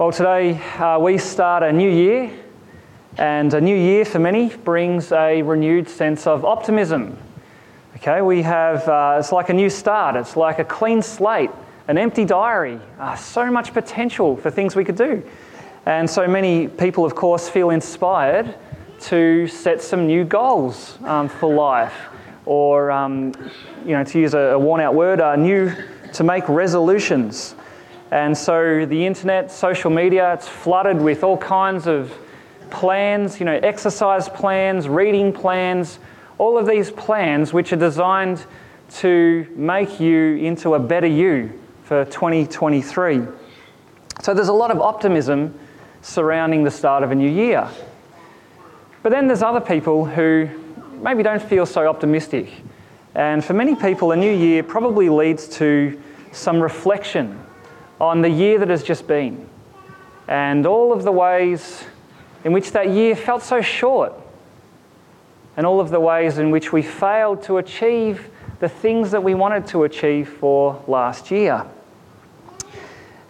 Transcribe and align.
Well, 0.00 0.12
today 0.12 0.58
uh, 0.78 0.98
we 0.98 1.18
start 1.18 1.62
a 1.62 1.70
new 1.70 1.90
year, 1.90 2.32
and 3.18 3.52
a 3.52 3.60
new 3.60 3.76
year 3.76 4.06
for 4.06 4.18
many 4.18 4.48
brings 4.48 5.12
a 5.12 5.42
renewed 5.42 5.90
sense 5.90 6.26
of 6.26 6.42
optimism. 6.42 7.18
Okay, 7.96 8.22
we 8.22 8.40
have, 8.40 8.88
uh, 8.88 9.16
it's 9.18 9.30
like 9.30 9.50
a 9.50 9.52
new 9.52 9.68
start, 9.68 10.16
it's 10.16 10.38
like 10.38 10.58
a 10.58 10.64
clean 10.64 11.02
slate, 11.02 11.50
an 11.86 11.98
empty 11.98 12.24
diary, 12.24 12.80
uh, 12.98 13.14
so 13.14 13.50
much 13.50 13.74
potential 13.74 14.38
for 14.38 14.50
things 14.50 14.74
we 14.74 14.86
could 14.86 14.96
do. 14.96 15.22
And 15.84 16.08
so 16.08 16.26
many 16.26 16.66
people, 16.66 17.04
of 17.04 17.14
course, 17.14 17.50
feel 17.50 17.68
inspired 17.68 18.54
to 19.00 19.46
set 19.48 19.82
some 19.82 20.06
new 20.06 20.24
goals 20.24 20.96
um, 21.04 21.28
for 21.28 21.52
life, 21.52 21.92
or, 22.46 22.90
um, 22.90 23.34
you 23.84 23.92
know, 23.92 24.04
to 24.04 24.18
use 24.18 24.32
a, 24.32 24.54
a 24.54 24.58
worn 24.58 24.80
out 24.80 24.94
word, 24.94 25.20
uh, 25.20 25.36
new, 25.36 25.70
to 26.14 26.24
make 26.24 26.48
resolutions. 26.48 27.54
And 28.10 28.36
so 28.36 28.86
the 28.86 29.06
internet, 29.06 29.52
social 29.52 29.90
media, 29.90 30.34
it's 30.34 30.48
flooded 30.48 31.00
with 31.00 31.22
all 31.22 31.36
kinds 31.36 31.86
of 31.86 32.12
plans, 32.70 33.38
you 33.38 33.46
know, 33.46 33.58
exercise 33.62 34.28
plans, 34.28 34.88
reading 34.88 35.32
plans, 35.32 36.00
all 36.38 36.58
of 36.58 36.66
these 36.66 36.90
plans 36.90 37.52
which 37.52 37.72
are 37.72 37.76
designed 37.76 38.44
to 38.90 39.46
make 39.54 40.00
you 40.00 40.36
into 40.36 40.74
a 40.74 40.78
better 40.78 41.06
you 41.06 41.52
for 41.84 42.04
2023. 42.06 43.22
So 44.22 44.34
there's 44.34 44.48
a 44.48 44.52
lot 44.52 44.72
of 44.72 44.80
optimism 44.80 45.58
surrounding 46.02 46.64
the 46.64 46.70
start 46.70 47.04
of 47.04 47.12
a 47.12 47.14
new 47.14 47.30
year. 47.30 47.68
But 49.02 49.10
then 49.10 49.28
there's 49.28 49.42
other 49.42 49.60
people 49.60 50.04
who 50.04 50.48
maybe 51.00 51.22
don't 51.22 51.42
feel 51.42 51.64
so 51.64 51.86
optimistic. 51.86 52.50
And 53.14 53.44
for 53.44 53.54
many 53.54 53.76
people, 53.76 54.12
a 54.12 54.16
new 54.16 54.32
year 54.32 54.62
probably 54.62 55.08
leads 55.08 55.48
to 55.58 56.00
some 56.32 56.60
reflection 56.60 57.38
on 58.00 58.22
the 58.22 58.30
year 58.30 58.58
that 58.58 58.68
has 58.68 58.82
just 58.82 59.06
been 59.06 59.48
and 60.30 60.64
all 60.64 60.92
of 60.92 61.02
the 61.02 61.12
ways 61.12 61.84
in 62.44 62.52
which 62.52 62.70
that 62.70 62.88
year 62.88 63.16
felt 63.16 63.42
so 63.42 63.60
short 63.60 64.12
and 65.56 65.66
all 65.66 65.80
of 65.80 65.90
the 65.90 66.00
ways 66.00 66.38
in 66.38 66.50
which 66.50 66.72
we 66.72 66.82
failed 66.82 67.42
to 67.42 67.58
achieve 67.58 68.30
the 68.60 68.68
things 68.68 69.10
that 69.10 69.22
we 69.22 69.34
wanted 69.34 69.66
to 69.66 69.84
achieve 69.84 70.28
for 70.28 70.82
last 70.86 71.30
year. 71.30 71.66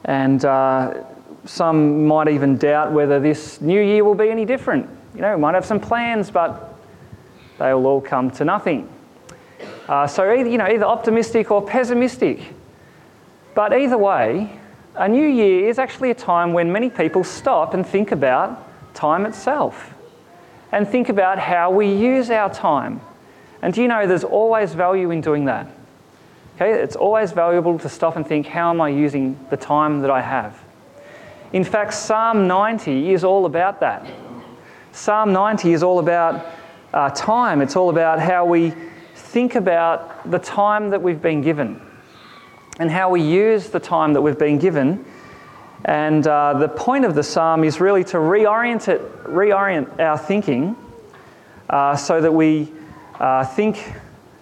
And 0.04 0.44
uh, 0.44 1.05
some 1.46 2.06
might 2.06 2.28
even 2.28 2.58
doubt 2.58 2.92
whether 2.92 3.18
this 3.18 3.60
new 3.60 3.80
year 3.80 4.05
will 4.05 4.14
be 4.14 4.28
any 4.28 4.44
different. 4.44 4.88
You 5.14 5.22
know, 5.22 5.34
we 5.34 5.40
might 5.40 5.55
have 5.55 5.64
some 5.64 5.80
plans, 5.80 6.30
but 6.30 6.74
they 7.58 7.72
will 7.72 7.86
all 7.86 8.00
come 8.00 8.30
to 8.32 8.44
nothing. 8.44 8.88
Uh, 9.88 10.06
so, 10.06 10.30
either, 10.32 10.48
you 10.48 10.58
know, 10.58 10.66
either 10.66 10.84
optimistic 10.84 11.50
or 11.50 11.62
pessimistic. 11.62 12.40
But 13.55 13.72
either 13.72 13.98
way, 13.98 14.59
a 15.00 15.08
new 15.08 15.26
year 15.26 15.66
is 15.66 15.78
actually 15.78 16.10
a 16.10 16.14
time 16.14 16.52
when 16.52 16.70
many 16.70 16.90
people 16.90 17.24
stop 17.24 17.72
and 17.72 17.86
think 17.86 18.12
about 18.12 18.68
time 18.92 19.24
itself 19.24 19.94
and 20.72 20.86
think 20.86 21.08
about 21.08 21.38
how 21.38 21.70
we 21.70 21.90
use 21.90 22.30
our 22.30 22.52
time. 22.52 23.00
And 23.62 23.72
do 23.72 23.80
you 23.80 23.88
know 23.88 24.06
there's 24.06 24.24
always 24.24 24.74
value 24.74 25.10
in 25.10 25.22
doing 25.22 25.46
that? 25.46 25.66
Okay, 26.56 26.72
it's 26.72 26.96
always 26.96 27.32
valuable 27.32 27.78
to 27.78 27.88
stop 27.88 28.16
and 28.16 28.26
think, 28.26 28.46
how 28.46 28.68
am 28.68 28.82
I 28.82 28.90
using 28.90 29.38
the 29.48 29.56
time 29.56 30.02
that 30.02 30.10
I 30.10 30.20
have? 30.20 30.62
In 31.54 31.64
fact, 31.64 31.94
Psalm 31.94 32.46
90 32.46 33.14
is 33.14 33.24
all 33.24 33.46
about 33.46 33.80
that. 33.80 34.06
Psalm 34.92 35.32
90 35.32 35.72
is 35.72 35.82
all 35.82 35.98
about 35.98 36.46
uh, 36.92 37.08
time, 37.10 37.62
it's 37.62 37.74
all 37.74 37.88
about 37.88 38.20
how 38.20 38.44
we 38.44 38.74
think 39.14 39.54
about 39.54 40.30
the 40.30 40.38
time 40.38 40.90
that 40.90 41.00
we've 41.00 41.22
been 41.22 41.40
given 41.40 41.80
and 42.81 42.91
how 42.91 43.11
we 43.11 43.20
use 43.20 43.69
the 43.69 43.78
time 43.78 44.14
that 44.14 44.23
we've 44.23 44.39
been 44.39 44.59
given. 44.59 45.05
And 45.84 46.27
uh, 46.27 46.55
the 46.55 46.69
point 46.69 47.05
of 47.05 47.14
the 47.14 47.23
psalm 47.23 47.62
is 47.62 47.78
really 47.78 48.03
to 48.05 48.17
reorient, 48.17 48.89
it, 48.89 49.03
reorient 49.25 50.00
our 50.00 50.17
thinking 50.17 50.75
uh, 51.69 51.95
so 51.95 52.23
that 52.23 52.33
we 52.33 52.73
uh, 53.20 53.45
think 53.45 53.92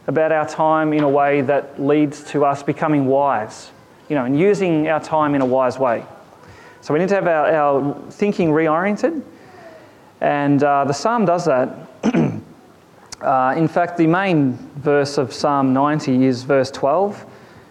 about 0.07 0.31
our 0.31 0.49
time 0.49 0.93
in 0.93 1.03
a 1.03 1.09
way 1.09 1.41
that 1.41 1.83
leads 1.83 2.23
to 2.31 2.45
us 2.45 2.63
becoming 2.63 3.07
wise, 3.07 3.73
you 4.09 4.15
know, 4.15 4.25
and 4.25 4.39
using 4.39 4.87
our 4.87 5.01
time 5.01 5.35
in 5.35 5.41
a 5.41 5.47
wise 5.47 5.77
way. 5.77 6.05
So 6.81 6.95
we 6.95 7.01
need 7.01 7.09
to 7.09 7.17
have 7.17 7.27
our, 7.27 7.53
our 7.53 8.11
thinking 8.13 8.51
reoriented, 8.51 9.21
and 10.21 10.63
uh, 10.63 10.85
the 10.85 10.95
psalm 10.95 11.25
does 11.25 11.45
that. 11.45 11.75
Uh, 13.21 13.53
in 13.57 13.67
fact, 13.67 13.99
the 13.99 14.07
main 14.07 14.53
verse 14.77 15.19
of 15.19 15.33
Psalm 15.33 15.73
90 15.73 16.25
is 16.25 16.45
verse 16.45 16.71
12 16.71 17.27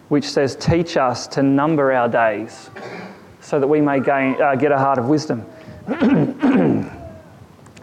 which 0.09 0.25
says, 0.25 0.55
Teach 0.55 0.97
us 0.97 1.27
to 1.27 1.43
number 1.43 1.91
our 1.91 2.07
days 2.07 2.69
so 3.41 3.59
that 3.59 3.67
we 3.67 3.81
may 3.81 3.99
gain, 3.99 4.41
uh, 4.41 4.55
get 4.55 4.71
a 4.71 4.77
heart 4.77 4.97
of 4.97 5.07
wisdom. 5.07 5.45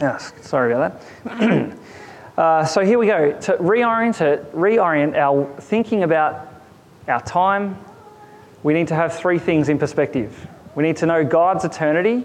yes, 0.00 0.32
sorry 0.42 0.72
about 0.72 1.02
that. 1.24 1.78
uh, 2.38 2.64
so 2.64 2.82
here 2.82 2.98
we 2.98 3.06
go. 3.06 3.38
To 3.40 3.52
reorient 3.54 4.20
it, 4.20 4.52
reorient 4.52 5.16
our 5.16 5.46
thinking 5.60 6.02
about 6.02 6.48
our 7.08 7.22
time, 7.22 7.78
we 8.62 8.74
need 8.74 8.88
to 8.88 8.94
have 8.94 9.16
three 9.16 9.38
things 9.38 9.68
in 9.68 9.78
perspective. 9.78 10.46
We 10.74 10.82
need 10.82 10.96
to 10.98 11.06
know 11.06 11.24
God's 11.24 11.64
eternity, 11.64 12.24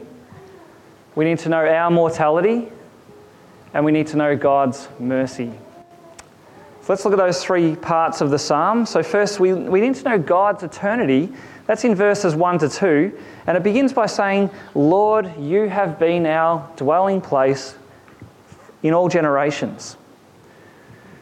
we 1.15 1.25
need 1.25 1.39
to 1.39 1.49
know 1.49 1.65
our 1.65 1.91
mortality, 1.91 2.69
and 3.73 3.85
we 3.85 3.91
need 3.91 4.07
to 4.07 4.17
know 4.17 4.35
God's 4.35 4.87
mercy 4.99 5.51
let's 6.89 7.05
look 7.05 7.13
at 7.13 7.19
those 7.19 7.41
three 7.41 7.75
parts 7.77 8.19
of 8.19 8.31
the 8.31 8.39
psalm. 8.39 8.85
So, 8.85 9.01
first, 9.01 9.39
we, 9.39 9.53
we 9.53 9.79
need 9.79 9.95
to 9.95 10.03
know 10.03 10.19
God's 10.19 10.63
eternity. 10.63 11.31
That's 11.67 11.85
in 11.85 11.95
verses 11.95 12.35
1 12.35 12.59
to 12.59 12.69
2. 12.69 13.17
And 13.47 13.55
it 13.55 13.63
begins 13.63 13.93
by 13.93 14.07
saying, 14.07 14.49
Lord, 14.73 15.31
you 15.39 15.69
have 15.69 15.99
been 15.99 16.25
our 16.25 16.67
dwelling 16.75 17.21
place 17.21 17.75
in 18.83 18.93
all 18.93 19.07
generations. 19.07 19.97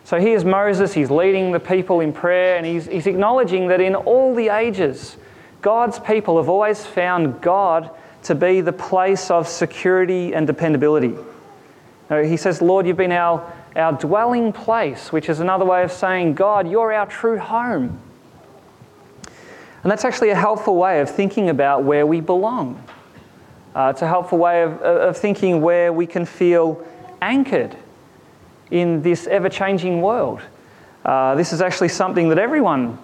So 0.05 0.21
here's 0.21 0.45
Moses, 0.45 0.93
he's 0.93 1.11
leading 1.11 1.51
the 1.51 1.59
people 1.59 1.99
in 1.99 2.13
prayer, 2.13 2.55
and 2.55 2.65
he's, 2.65 2.85
he's 2.85 3.07
acknowledging 3.07 3.67
that 3.67 3.81
in 3.81 3.93
all 3.93 4.33
the 4.33 4.47
ages, 4.47 5.17
God's 5.61 5.99
people 5.99 6.37
have 6.37 6.47
always 6.47 6.85
found 6.85 7.41
God 7.41 7.91
to 8.23 8.33
be 8.33 8.61
the 8.61 8.71
place 8.71 9.29
of 9.29 9.49
security 9.49 10.33
and 10.33 10.47
dependability. 10.47 11.13
Now, 12.09 12.23
he 12.23 12.37
says, 12.37 12.61
Lord, 12.61 12.87
you've 12.87 12.95
been 12.95 13.11
our 13.11 13.51
our 13.75 13.93
dwelling 13.93 14.53
place, 14.53 15.11
which 15.11 15.29
is 15.29 15.39
another 15.39 15.65
way 15.65 15.83
of 15.83 15.91
saying, 15.91 16.33
God, 16.33 16.69
you're 16.69 16.93
our 16.93 17.05
true 17.05 17.37
home. 17.37 17.99
And 19.83 19.91
that's 19.91 20.05
actually 20.05 20.29
a 20.29 20.35
helpful 20.35 20.75
way 20.75 20.99
of 21.01 21.09
thinking 21.09 21.49
about 21.49 21.83
where 21.83 22.05
we 22.05 22.19
belong. 22.19 22.83
Uh, 23.75 23.91
it's 23.93 24.01
a 24.01 24.07
helpful 24.07 24.37
way 24.37 24.63
of, 24.63 24.81
of 24.81 25.17
thinking 25.17 25.61
where 25.61 25.93
we 25.93 26.07
can 26.07 26.25
feel 26.25 26.83
anchored 27.21 27.75
in 28.71 29.01
this 29.01 29.27
ever 29.27 29.49
changing 29.49 30.01
world. 30.01 30.41
Uh, 31.05 31.35
this 31.35 31.53
is 31.53 31.61
actually 31.61 31.87
something 31.87 32.29
that 32.29 32.37
everyone 32.37 32.97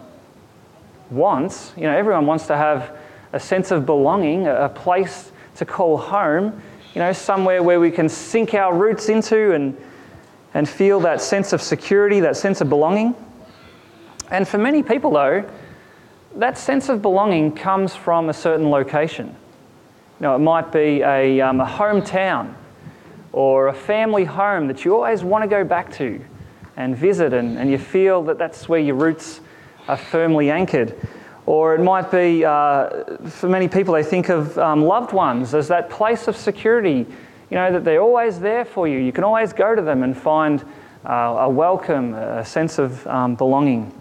wants. 1.10 1.72
You 1.78 1.84
know, 1.84 1.96
everyone 1.96 2.26
wants 2.26 2.48
to 2.48 2.58
have 2.58 2.98
a 3.34 3.40
sense 3.40 3.72
of 3.72 3.86
belonging, 3.86 4.48
a 4.48 4.70
place 4.70 5.32
to 5.56 5.66
call 5.66 5.98
home, 5.98 6.62
you 6.94 7.00
know, 7.00 7.14
somewhere 7.14 7.64
where 7.64 7.80
we 7.80 7.92
can 7.92 8.10
sink 8.10 8.54
our 8.54 8.76
roots 8.76 9.10
into 9.10 9.54
and 9.54 9.78
and 10.54 10.68
feel 10.68 11.00
that 11.02 11.22
sense 11.22 11.54
of 11.54 11.62
security, 11.62 12.20
that 12.20 12.38
sense 12.38 12.62
of 12.62 12.70
belonging. 12.70 13.16
And 14.32 14.48
for 14.48 14.58
many 14.58 14.84
people, 14.84 15.12
though, 15.12 15.50
that 16.36 16.58
sense 16.58 16.90
of 16.90 17.02
belonging 17.02 17.54
comes 17.54 17.96
from 17.96 18.30
a 18.30 18.34
certain 18.34 18.70
location. 18.70 19.36
Know, 20.20 20.36
it 20.36 20.40
might 20.40 20.72
be 20.72 21.02
a, 21.02 21.42
um, 21.42 21.60
a 21.60 21.66
hometown 21.66 22.54
or 23.34 23.68
a 23.68 23.74
family 23.74 24.24
home 24.24 24.68
that 24.68 24.86
you 24.86 24.96
always 24.96 25.24
want 25.24 25.44
to 25.44 25.50
go 25.50 25.64
back 25.64 25.92
to 25.96 26.24
and 26.78 26.96
visit, 26.96 27.34
and, 27.34 27.58
and 27.58 27.70
you 27.70 27.78
feel 27.78 28.24
that 28.24 28.38
that's 28.38 28.70
where 28.70 28.80
your 28.80 28.96
roots 28.96 29.42
are 29.88 29.98
firmly 29.98 30.50
anchored. 30.50 30.96
Or 31.46 31.76
it 31.76 31.82
might 31.82 32.10
be, 32.10 32.46
uh, 32.46 33.18
for 33.28 33.50
many 33.50 33.68
people, 33.68 33.94
they 33.94 34.04
think 34.04 34.30
of 34.30 34.58
um, 34.58 34.84
loved 34.84 35.12
ones 35.12 35.54
as 35.54 35.68
that 35.68 35.90
place 35.90 36.28
of 36.28 36.38
security 36.38 37.06
you 37.54 37.60
know, 37.60 37.72
that 37.72 37.84
they're 37.84 38.02
always 38.02 38.40
there 38.40 38.66
for 38.66 38.88
you. 38.88 38.98
You 38.98 39.12
can 39.12 39.24
always 39.24 39.54
go 39.54 39.76
to 39.76 39.82
them 39.84 40.02
and 40.02 40.18
find 40.18 40.66
uh, 41.06 41.12
a 41.42 41.48
welcome, 41.48 42.16
a 42.16 42.44
sense 42.44 42.80
of 42.80 43.06
um, 43.06 43.36
belonging. 43.36 43.94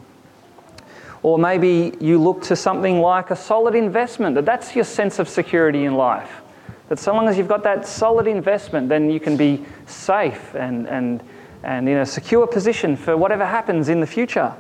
Or 1.23 1.39
maybe 1.39 1.95
you 2.01 2.19
look 2.19 2.41
to 2.45 2.57
something 2.57 3.03
like 3.03 3.31
a 3.31 3.37
solid 3.37 3.75
investment, 3.75 4.37
that 4.37 4.47
that's 4.47 4.75
your 4.75 4.87
sense 4.87 5.19
of 5.19 5.29
security 5.29 5.85
in 5.85 5.97
life. 5.97 6.41
That 6.89 6.99
so 6.99 7.13
long 7.13 7.29
as 7.29 7.37
you've 7.37 7.47
got 7.47 7.63
that 7.65 7.87
solid 7.87 8.27
investment, 8.27 8.89
then 8.89 9.11
you 9.11 9.21
can 9.21 9.37
be 9.37 9.63
safe 9.85 10.55
and, 10.55 10.89
and, 10.89 11.23
and 11.63 11.87
in 11.87 11.99
a 11.99 12.07
secure 12.07 12.47
position 12.47 12.97
for 12.97 13.19
whatever 13.19 13.45
happens 13.45 13.91
in 13.91 14.01
the 14.01 14.07
future. 14.07 14.55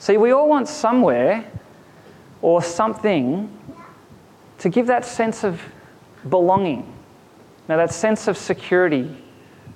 See, 0.00 0.16
we 0.16 0.32
all 0.32 0.48
want 0.48 0.66
somewhere 0.66 1.48
or 2.42 2.60
something 2.60 3.56
to 4.58 4.68
give 4.68 4.88
that 4.88 5.04
sense 5.04 5.44
of 5.44 5.62
belonging. 6.28 6.92
Now, 7.68 7.76
that 7.76 7.92
sense 7.92 8.28
of 8.28 8.36
security, 8.36 9.16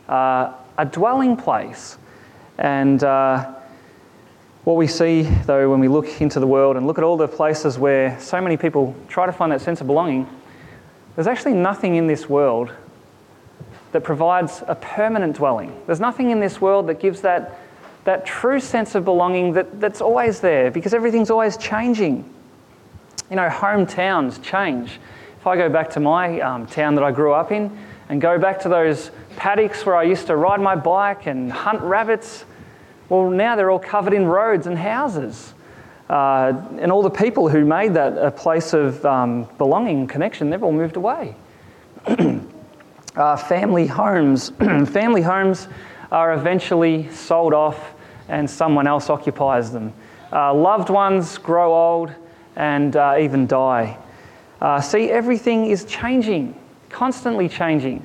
uh, 0.09 0.53
a 0.79 0.85
dwelling 0.85 1.37
place. 1.37 1.99
And 2.59 3.03
uh, 3.03 3.55
What 4.65 4.77
we 4.77 4.87
see, 4.87 5.23
though, 5.23 5.71
when 5.71 5.81
we 5.81 5.89
look 5.89 6.21
into 6.21 6.39
the 6.39 6.47
world 6.47 6.77
and 6.77 6.87
look 6.87 6.99
at 6.99 7.05
all 7.05 7.17
the 7.17 7.27
places 7.27 7.79
where 7.79 8.21
so 8.21 8.43
many 8.43 8.59
people 8.59 8.95
try 9.09 9.25
to 9.25 9.33
find 9.33 9.51
that 9.53 9.63
sense 9.63 9.81
of 9.81 9.87
belonging, 9.87 10.29
there's 11.15 11.27
actually 11.27 11.55
nothing 11.55 11.95
in 11.95 12.07
this 12.07 12.29
world 12.29 12.71
that 13.93 14.05
provides 14.05 14.63
a 14.69 14.75
permanent 14.75 15.37
dwelling. 15.37 15.75
There's 15.87 15.99
nothing 15.99 16.31
in 16.31 16.41
this 16.41 16.61
world 16.61 16.89
that 16.89 17.01
gives 17.01 17.23
that, 17.23 17.59
that 18.05 18.27
true 18.27 18.61
sense 18.61 18.95
of 18.95 19.05
belonging 19.05 19.55
that, 19.55 19.81
that's 19.81 20.03
always 20.03 20.41
there 20.41 20.71
because 20.71 20.93
everything's 20.93 21.31
always 21.31 21.57
changing. 21.57 22.29
You 23.31 23.37
know, 23.37 23.49
hometowns 23.49 24.43
change. 24.43 25.01
If 25.41 25.47
I 25.47 25.57
go 25.57 25.71
back 25.71 25.89
to 25.93 26.01
my 26.01 26.39
um, 26.41 26.67
town 26.67 26.97
that 26.97 27.03
I 27.03 27.13
grew 27.13 27.33
up 27.33 27.51
in 27.51 27.75
and 28.11 28.21
go 28.21 28.39
back 28.39 28.61
to 28.61 28.69
those 28.69 29.11
paddocks 29.37 29.87
where 29.87 29.97
I 29.97 30.03
used 30.03 30.27
to 30.27 30.37
ride 30.37 30.61
my 30.61 30.77
bike 30.77 31.25
and 31.25 31.51
hunt 31.51 31.81
rabbits, 31.81 32.45
well, 33.09 33.31
now 33.31 33.57
they're 33.57 33.71
all 33.71 33.79
covered 33.79 34.13
in 34.13 34.27
roads 34.27 34.67
and 34.67 34.77
houses. 34.77 35.55
Uh, 36.11 36.53
and 36.79 36.93
all 36.93 37.01
the 37.01 37.09
people 37.09 37.49
who 37.49 37.65
made 37.65 37.95
that 37.95 38.19
a 38.19 38.31
place 38.31 38.75
of 38.75 39.03
um, 39.07 39.49
belonging 39.57 40.01
and 40.01 40.11
connection, 40.11 40.51
they've 40.51 40.63
all 40.63 40.73
moved 40.73 40.97
away. 40.97 41.35
uh, 43.17 43.37
family 43.39 43.87
homes. 43.87 44.51
family 44.59 45.23
homes 45.23 45.69
are 46.13 46.35
eventually 46.35 47.11
sold 47.13 47.55
off 47.55 47.95
and 48.29 48.51
someone 48.51 48.87
else 48.87 49.09
occupies 49.09 49.73
them. 49.73 49.95
Uh, 50.31 50.53
loved 50.53 50.91
ones 50.91 51.39
grow 51.39 51.73
old 51.73 52.13
and 52.57 52.95
uh, 52.95 53.17
even 53.19 53.47
die. 53.47 53.97
Uh, 54.61 54.81
see, 54.81 55.11
everything 55.11 55.67
is 55.67 55.85
changing, 55.85 56.55
constantly 56.89 57.49
changing. 57.49 58.05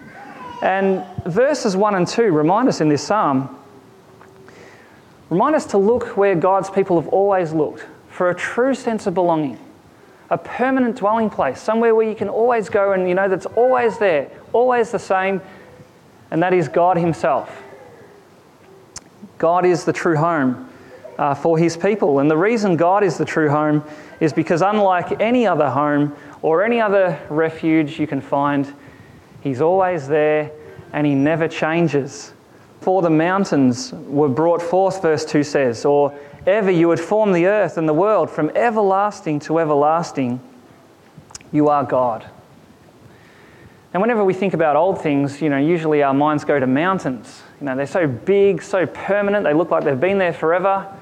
And 0.61 1.05
verses 1.25 1.75
1 1.75 1.95
and 1.95 2.07
2 2.07 2.23
remind 2.31 2.69
us 2.69 2.81
in 2.81 2.89
this 2.89 3.03
psalm, 3.03 3.57
remind 5.29 5.55
us 5.55 5.65
to 5.67 5.77
look 5.77 6.17
where 6.17 6.35
God's 6.35 6.69
people 6.69 6.99
have 7.01 7.09
always 7.09 7.51
looked 7.51 7.85
for 8.09 8.29
a 8.29 8.35
true 8.35 8.73
sense 8.73 9.07
of 9.07 9.13
belonging 9.13 9.59
a 10.29 10.37
permanent 10.37 10.95
dwelling 10.95 11.29
place, 11.29 11.61
somewhere 11.61 11.93
where 11.93 12.07
you 12.07 12.15
can 12.15 12.29
always 12.29 12.69
go 12.69 12.93
and 12.93 13.07
you 13.07 13.15
know 13.15 13.29
that's 13.29 13.45
always 13.45 13.97
there, 13.97 14.29
always 14.53 14.91
the 14.91 14.99
same, 14.99 15.41
and 16.31 16.41
that 16.41 16.53
is 16.53 16.67
God 16.67 16.97
Himself. 16.97 17.61
God 19.37 19.65
is 19.65 19.85
the 19.85 19.93
true 19.93 20.15
home 20.15 20.69
uh, 21.17 21.35
for 21.35 21.57
His 21.57 21.77
people. 21.77 22.19
And 22.19 22.31
the 22.31 22.37
reason 22.37 22.75
God 22.75 23.03
is 23.03 23.17
the 23.17 23.25
true 23.25 23.49
home 23.49 23.83
is 24.19 24.33
because, 24.33 24.61
unlike 24.61 25.21
any 25.21 25.45
other 25.45 25.69
home 25.69 26.15
or 26.45 26.63
any 26.63 26.79
other 26.79 27.19
refuge 27.27 27.99
you 27.99 28.05
can 28.05 28.21
find, 28.21 28.71
He's 29.41 29.61
always 29.61 30.07
there 30.07 30.51
and 30.93 31.07
He 31.07 31.15
never 31.15 31.47
changes. 31.47 32.33
For 32.81 33.01
the 33.01 33.09
mountains 33.09 33.91
were 33.93 34.29
brought 34.29 34.61
forth, 34.61 35.01
verse 35.01 35.25
2 35.25 35.41
says, 35.41 35.85
or 35.85 36.15
ever 36.45 36.69
you 36.69 36.87
would 36.87 36.99
form 36.99 37.31
the 37.31 37.47
earth 37.47 37.79
and 37.79 37.89
the 37.89 37.95
world 37.95 38.29
from 38.29 38.51
everlasting 38.51 39.39
to 39.39 39.57
everlasting, 39.57 40.39
you 41.51 41.67
are 41.69 41.83
God. 41.83 42.29
And 43.91 43.99
whenever 43.99 44.23
we 44.23 44.35
think 44.35 44.53
about 44.53 44.75
old 44.75 45.01
things, 45.01 45.41
you 45.41 45.49
know, 45.49 45.57
usually 45.57 46.03
our 46.03 46.13
minds 46.13 46.45
go 46.45 46.59
to 46.59 46.67
mountains. 46.67 47.41
You 47.59 47.65
know, 47.65 47.75
they're 47.75 47.87
so 47.87 48.05
big, 48.05 48.61
so 48.61 48.85
permanent, 48.85 49.45
they 49.45 49.53
look 49.55 49.71
like 49.71 49.83
they've 49.83 49.99
been 49.99 50.19
there 50.19 50.33
forever. 50.33 50.95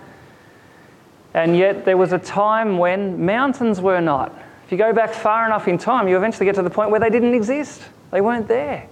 And 1.33 1.57
yet 1.57 1.83
there 1.83 1.97
was 1.97 2.13
a 2.13 2.19
time 2.19 2.77
when 2.77 3.25
mountains 3.25 3.81
were 3.81 3.99
not. 3.99 4.33
You 4.73 4.77
go 4.79 4.91
back 4.91 5.13
far 5.13 5.45
enough 5.45 5.67
in 5.67 5.77
time, 5.77 6.07
you 6.07 6.17
eventually 6.17 6.47
get 6.47 6.55
to 6.55 6.63
the 6.63 6.69
point 6.71 6.89
where 6.89 6.99
they 6.99 7.11
didn't 7.11 7.35
exist. 7.35 7.79
They 8.09 8.21
weren't 8.21 8.47
there. 8.47 8.87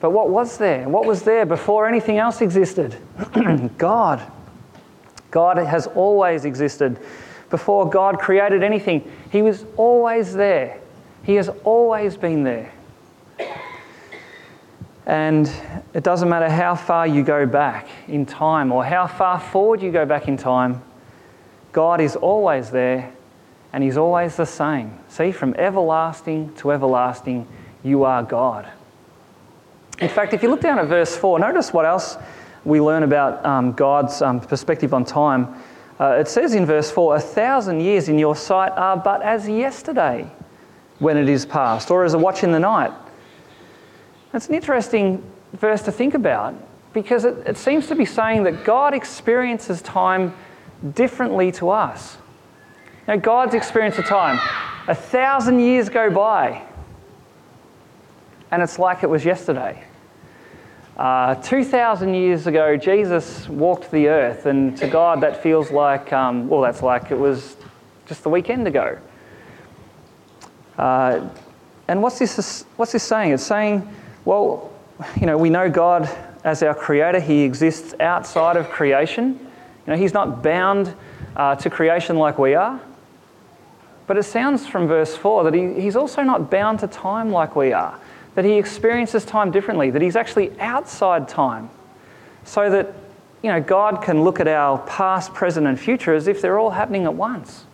But 0.00 0.10
what 0.10 0.28
was 0.28 0.58
there? 0.58 0.88
What 0.88 1.06
was 1.06 1.22
there 1.22 1.46
before 1.46 1.86
anything 1.86 2.18
else 2.18 2.40
existed? 2.40 2.96
God. 3.78 4.20
God 5.30 5.58
has 5.58 5.86
always 5.86 6.44
existed. 6.44 6.98
Before 7.48 7.88
God 7.88 8.18
created 8.18 8.64
anything, 8.64 9.08
He 9.30 9.40
was 9.40 9.64
always 9.76 10.34
there. 10.34 10.80
He 11.22 11.36
has 11.36 11.48
always 11.62 12.16
been 12.16 12.42
there. 12.42 12.72
And 15.06 15.48
it 15.94 16.02
doesn't 16.02 16.28
matter 16.28 16.50
how 16.50 16.74
far 16.74 17.06
you 17.06 17.22
go 17.22 17.46
back 17.46 17.86
in 18.08 18.26
time 18.26 18.72
or 18.72 18.84
how 18.84 19.06
far 19.06 19.38
forward 19.38 19.80
you 19.80 19.92
go 19.92 20.06
back 20.06 20.26
in 20.26 20.36
time, 20.36 20.82
God 21.70 22.00
is 22.00 22.16
always 22.16 22.72
there 22.72 23.12
and 23.72 23.82
He's 23.82 23.96
always 23.96 24.36
the 24.36 24.46
same. 24.46 24.98
See, 25.08 25.32
from 25.32 25.54
everlasting 25.54 26.54
to 26.56 26.72
everlasting, 26.72 27.46
you 27.82 28.04
are 28.04 28.22
God. 28.22 28.68
In 30.00 30.08
fact, 30.08 30.34
if 30.34 30.42
you 30.42 30.50
look 30.50 30.60
down 30.60 30.78
at 30.78 30.86
verse 30.86 31.16
4, 31.16 31.38
notice 31.38 31.72
what 31.72 31.86
else 31.86 32.18
we 32.64 32.80
learn 32.80 33.02
about 33.02 33.44
um, 33.46 33.72
God's 33.72 34.20
um, 34.20 34.40
perspective 34.40 34.92
on 34.92 35.04
time. 35.04 35.62
Uh, 35.98 36.16
it 36.20 36.28
says 36.28 36.54
in 36.54 36.66
verse 36.66 36.90
4 36.90 37.16
A 37.16 37.20
thousand 37.20 37.80
years 37.80 38.08
in 38.08 38.18
your 38.18 38.36
sight 38.36 38.72
are 38.72 38.96
but 38.96 39.22
as 39.22 39.48
yesterday 39.48 40.30
when 40.98 41.16
it 41.16 41.28
is 41.28 41.46
past, 41.46 41.90
or 41.90 42.04
as 42.04 42.14
a 42.14 42.18
watch 42.18 42.42
in 42.42 42.52
the 42.52 42.58
night. 42.58 42.92
That's 44.32 44.48
an 44.48 44.54
interesting 44.54 45.22
verse 45.52 45.82
to 45.82 45.92
think 45.92 46.14
about 46.14 46.54
because 46.92 47.24
it, 47.24 47.36
it 47.46 47.56
seems 47.56 47.86
to 47.88 47.94
be 47.94 48.04
saying 48.04 48.42
that 48.44 48.64
God 48.64 48.94
experiences 48.94 49.80
time 49.82 50.34
differently 50.94 51.52
to 51.52 51.70
us. 51.70 52.16
Now, 53.08 53.16
God's 53.16 53.54
experience 53.54 53.98
of 53.98 54.06
time, 54.06 54.40
a 54.88 54.94
thousand 54.94 55.60
years 55.60 55.88
go 55.88 56.10
by, 56.10 56.62
and 58.50 58.60
it's 58.60 58.80
like 58.80 59.04
it 59.04 59.10
was 59.10 59.24
yesterday. 59.24 59.84
Uh, 60.96 61.36
2,000 61.36 62.14
years 62.14 62.48
ago, 62.48 62.76
Jesus 62.76 63.48
walked 63.48 63.92
the 63.92 64.08
earth, 64.08 64.46
and 64.46 64.76
to 64.78 64.88
God, 64.88 65.20
that 65.20 65.40
feels 65.40 65.70
like, 65.70 66.12
um, 66.12 66.48
well, 66.48 66.62
that's 66.62 66.82
like 66.82 67.12
it 67.12 67.18
was 67.18 67.56
just 68.06 68.24
the 68.24 68.28
weekend 68.28 68.66
ago. 68.66 68.98
Uh, 70.76 71.28
and 71.86 72.02
what's 72.02 72.18
this, 72.18 72.64
what's 72.76 72.90
this 72.90 73.04
saying? 73.04 73.32
It's 73.32 73.44
saying, 73.44 73.88
well, 74.24 74.72
you 75.20 75.26
know, 75.26 75.38
we 75.38 75.48
know 75.48 75.70
God 75.70 76.08
as 76.42 76.62
our 76.64 76.74
creator, 76.74 77.20
He 77.20 77.42
exists 77.42 77.94
outside 78.00 78.56
of 78.56 78.68
creation. 78.68 79.38
You 79.86 79.92
know, 79.92 79.96
He's 79.96 80.14
not 80.14 80.42
bound 80.42 80.92
uh, 81.36 81.54
to 81.56 81.70
creation 81.70 82.16
like 82.16 82.38
we 82.38 82.54
are. 82.54 82.80
But 84.06 84.16
it 84.16 84.22
sounds 84.22 84.66
from 84.66 84.86
verse 84.86 85.16
4 85.16 85.44
that 85.44 85.54
he, 85.54 85.80
He's 85.80 85.96
also 85.96 86.22
not 86.22 86.50
bound 86.50 86.80
to 86.80 86.86
time 86.86 87.30
like 87.30 87.56
we 87.56 87.72
are 87.72 87.98
that 88.36 88.44
he 88.44 88.52
experiences 88.52 89.24
time 89.24 89.50
differently, 89.50 89.90
that 89.90 90.02
he's 90.02 90.14
actually 90.14 90.52
outside 90.60 91.26
time, 91.26 91.70
so 92.44 92.70
that 92.70 92.92
you 93.42 93.50
know, 93.50 93.60
God 93.60 94.02
can 94.02 94.22
look 94.24 94.40
at 94.40 94.46
our 94.46 94.78
past, 94.86 95.32
present, 95.32 95.66
and 95.66 95.80
future 95.80 96.14
as 96.14 96.28
if 96.28 96.42
they're 96.42 96.58
all 96.58 96.70
happening 96.70 97.04
at 97.04 97.14
once. 97.14 97.64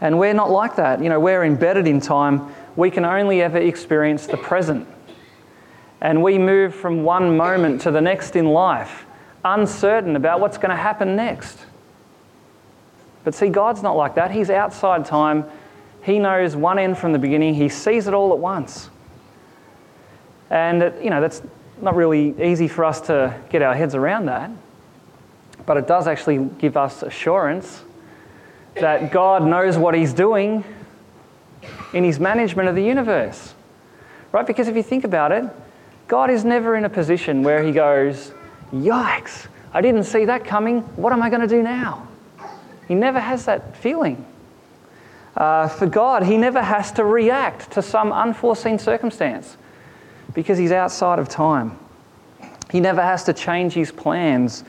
And 0.00 0.18
we're 0.18 0.34
not 0.34 0.50
like 0.50 0.76
that. 0.76 1.02
You 1.02 1.08
know, 1.08 1.18
we're 1.18 1.44
embedded 1.44 1.88
in 1.88 2.00
time. 2.00 2.54
We 2.76 2.90
can 2.90 3.04
only 3.04 3.42
ever 3.42 3.58
experience 3.58 4.26
the 4.26 4.36
present. 4.36 4.86
And 6.00 6.22
we 6.22 6.38
move 6.38 6.74
from 6.74 7.02
one 7.02 7.36
moment 7.36 7.80
to 7.82 7.90
the 7.90 8.00
next 8.00 8.36
in 8.36 8.46
life, 8.46 9.06
uncertain 9.44 10.14
about 10.14 10.38
what's 10.40 10.58
going 10.58 10.70
to 10.70 10.76
happen 10.76 11.16
next. 11.16 11.58
But 13.24 13.34
see, 13.34 13.48
God's 13.48 13.82
not 13.82 13.96
like 13.96 14.14
that. 14.14 14.30
He's 14.30 14.50
outside 14.50 15.04
time 15.04 15.44
he 16.04 16.18
knows 16.18 16.54
one 16.54 16.78
end 16.78 16.98
from 16.98 17.12
the 17.12 17.18
beginning, 17.18 17.54
He 17.54 17.70
sees 17.70 18.06
it 18.06 18.14
all 18.14 18.32
at 18.32 18.38
once. 18.38 18.90
And, 20.50 20.92
you 21.02 21.08
know, 21.08 21.20
that's 21.20 21.42
not 21.80 21.96
really 21.96 22.34
easy 22.40 22.68
for 22.68 22.84
us 22.84 23.00
to 23.02 23.34
get 23.48 23.62
our 23.62 23.74
heads 23.74 23.94
around 23.94 24.26
that. 24.26 24.50
But 25.64 25.78
it 25.78 25.88
does 25.88 26.06
actually 26.06 26.44
give 26.58 26.76
us 26.76 27.02
assurance 27.02 27.82
that 28.74 29.12
God 29.12 29.44
knows 29.46 29.78
what 29.78 29.94
He's 29.94 30.12
doing 30.12 30.62
in 31.94 32.04
His 32.04 32.20
management 32.20 32.68
of 32.68 32.74
the 32.74 32.84
universe. 32.84 33.54
Right? 34.30 34.46
Because 34.46 34.68
if 34.68 34.76
you 34.76 34.82
think 34.82 35.04
about 35.04 35.32
it, 35.32 35.44
God 36.06 36.28
is 36.28 36.44
never 36.44 36.76
in 36.76 36.84
a 36.84 36.90
position 36.90 37.42
where 37.42 37.62
He 37.62 37.72
goes, 37.72 38.32
Yikes, 38.74 39.46
I 39.72 39.80
didn't 39.80 40.04
see 40.04 40.26
that 40.26 40.44
coming. 40.44 40.80
What 40.96 41.14
am 41.14 41.22
I 41.22 41.30
going 41.30 41.40
to 41.40 41.48
do 41.48 41.62
now? 41.62 42.08
He 42.88 42.94
never 42.94 43.20
has 43.20 43.46
that 43.46 43.76
feeling. 43.76 44.24
Uh, 45.36 45.68
for 45.68 45.86
God, 45.86 46.24
He 46.24 46.36
never 46.36 46.62
has 46.62 46.92
to 46.92 47.04
react 47.04 47.72
to 47.72 47.82
some 47.82 48.12
unforeseen 48.12 48.78
circumstance 48.78 49.56
because 50.32 50.58
He's 50.58 50.72
outside 50.72 51.18
of 51.18 51.28
time. 51.28 51.78
He 52.70 52.80
never 52.80 53.02
has 53.02 53.24
to 53.24 53.32
change 53.32 53.72
His 53.72 53.90
plans 53.90 54.64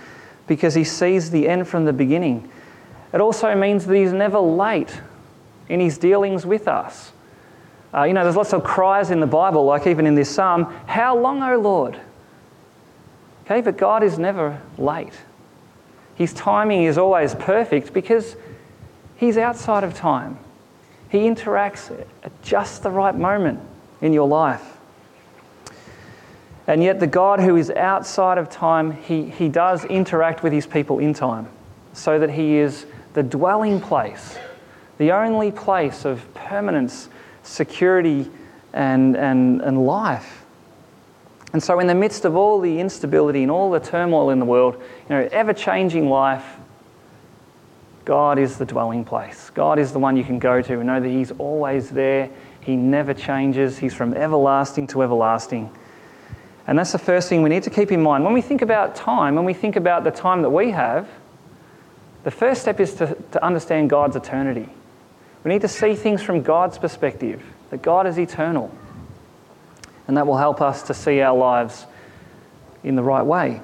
because 0.47 0.73
He 0.73 0.83
sees 0.83 1.29
the 1.29 1.47
end 1.47 1.67
from 1.67 1.85
the 1.85 1.93
beginning. 1.93 2.49
It 3.13 3.21
also 3.21 3.53
means 3.55 3.85
that 3.85 3.95
He's 3.95 4.13
never 4.13 4.39
late 4.39 5.01
in 5.69 5.79
His 5.79 5.97
dealings 5.97 6.45
with 6.45 6.67
us. 6.67 7.11
Uh, 7.93 8.03
you 8.03 8.13
know, 8.13 8.23
there's 8.23 8.35
lots 8.35 8.53
of 8.53 8.63
cries 8.63 9.11
in 9.11 9.19
the 9.19 9.27
Bible, 9.27 9.65
like 9.65 9.87
even 9.87 10.05
in 10.05 10.15
this 10.15 10.33
psalm, 10.33 10.65
How 10.87 11.17
long, 11.17 11.43
O 11.43 11.57
Lord? 11.57 11.99
Okay, 13.45 13.61
but 13.61 13.77
God 13.77 14.03
is 14.03 14.17
never 14.17 14.59
late. 14.77 15.13
His 16.15 16.33
timing 16.33 16.83
is 16.83 16.97
always 16.97 17.35
perfect 17.35 17.93
because 17.93 18.35
He's 19.17 19.37
outside 19.37 19.83
of 19.83 19.93
time. 19.93 20.37
He 21.09 21.19
interacts 21.19 21.91
at 22.23 22.43
just 22.43 22.83
the 22.83 22.89
right 22.89 23.15
moment 23.15 23.59
in 24.01 24.11
your 24.11 24.27
life. 24.27 24.77
And 26.67 26.83
yet, 26.83 26.99
the 26.99 27.07
God 27.07 27.39
who 27.39 27.55
is 27.55 27.69
outside 27.69 28.37
of 28.37 28.49
time, 28.49 28.91
he, 28.91 29.29
he 29.29 29.49
does 29.49 29.85
interact 29.85 30.41
with 30.41 30.51
his 30.51 30.65
people 30.65 30.99
in 30.99 31.13
time 31.13 31.47
so 31.93 32.19
that 32.19 32.31
he 32.31 32.57
is 32.57 32.87
the 33.13 33.23
dwelling 33.23 33.79
place, 33.79 34.37
the 34.97 35.11
only 35.11 35.51
place 35.51 36.05
of 36.05 36.33
permanence, 36.33 37.07
security, 37.43 38.29
and, 38.73 39.15
and, 39.15 39.61
and 39.61 39.85
life. 39.85 40.44
And 41.55 41.63
so, 41.63 41.79
in 41.79 41.87
the 41.87 41.95
midst 41.95 42.25
of 42.25 42.35
all 42.35 42.59
the 42.59 42.81
instability 42.81 43.41
and 43.41 43.49
all 43.49 43.71
the 43.71 43.79
turmoil 43.79 44.29
in 44.29 44.39
the 44.39 44.45
world, 44.45 44.75
you 44.75 45.15
know, 45.15 45.29
ever 45.31 45.53
changing 45.53 46.09
life, 46.09 46.45
God 48.03 48.37
is 48.37 48.57
the 48.57 48.65
dwelling 48.65 49.05
place. 49.05 49.51
God 49.51 49.79
is 49.79 49.93
the 49.93 49.99
one 49.99 50.17
you 50.17 50.25
can 50.25 50.37
go 50.37 50.61
to 50.61 50.73
and 50.73 50.87
know 50.87 50.99
that 50.99 51.07
He's 51.07 51.31
always 51.31 51.91
there. 51.91 52.29
He 52.59 52.75
never 52.75 53.13
changes. 53.13 53.77
He's 53.77 53.93
from 53.93 54.13
everlasting 54.15 54.87
to 54.87 55.01
everlasting. 55.01 55.71
And 56.67 56.77
that's 56.77 56.91
the 56.91 56.99
first 56.99 57.29
thing 57.29 57.41
we 57.41 57.49
need 57.49 57.63
to 57.63 57.69
keep 57.69 57.89
in 57.89 58.01
mind. 58.01 58.25
When 58.25 58.33
we 58.33 58.41
think 58.41 58.61
about 58.61 58.93
time, 58.93 59.35
when 59.35 59.45
we 59.45 59.53
think 59.53 59.77
about 59.77 60.03
the 60.03 60.11
time 60.11 60.41
that 60.41 60.49
we 60.49 60.71
have, 60.71 61.07
the 62.25 62.31
first 62.31 62.63
step 62.63 62.81
is 62.81 62.95
to, 62.95 63.15
to 63.31 63.41
understand 63.41 63.89
God's 63.89 64.17
eternity. 64.17 64.67
We 65.45 65.51
need 65.51 65.61
to 65.61 65.69
see 65.69 65.95
things 65.95 66.21
from 66.21 66.41
God's 66.41 66.77
perspective, 66.77 67.41
that 67.69 67.81
God 67.81 68.07
is 68.07 68.19
eternal. 68.19 68.77
And 70.07 70.17
that 70.17 70.27
will 70.27 70.37
help 70.37 70.61
us 70.61 70.83
to 70.83 70.93
see 70.93 71.21
our 71.21 71.35
lives 71.35 71.85
in 72.83 72.95
the 72.95 73.03
right 73.03 73.25
way. 73.25 73.61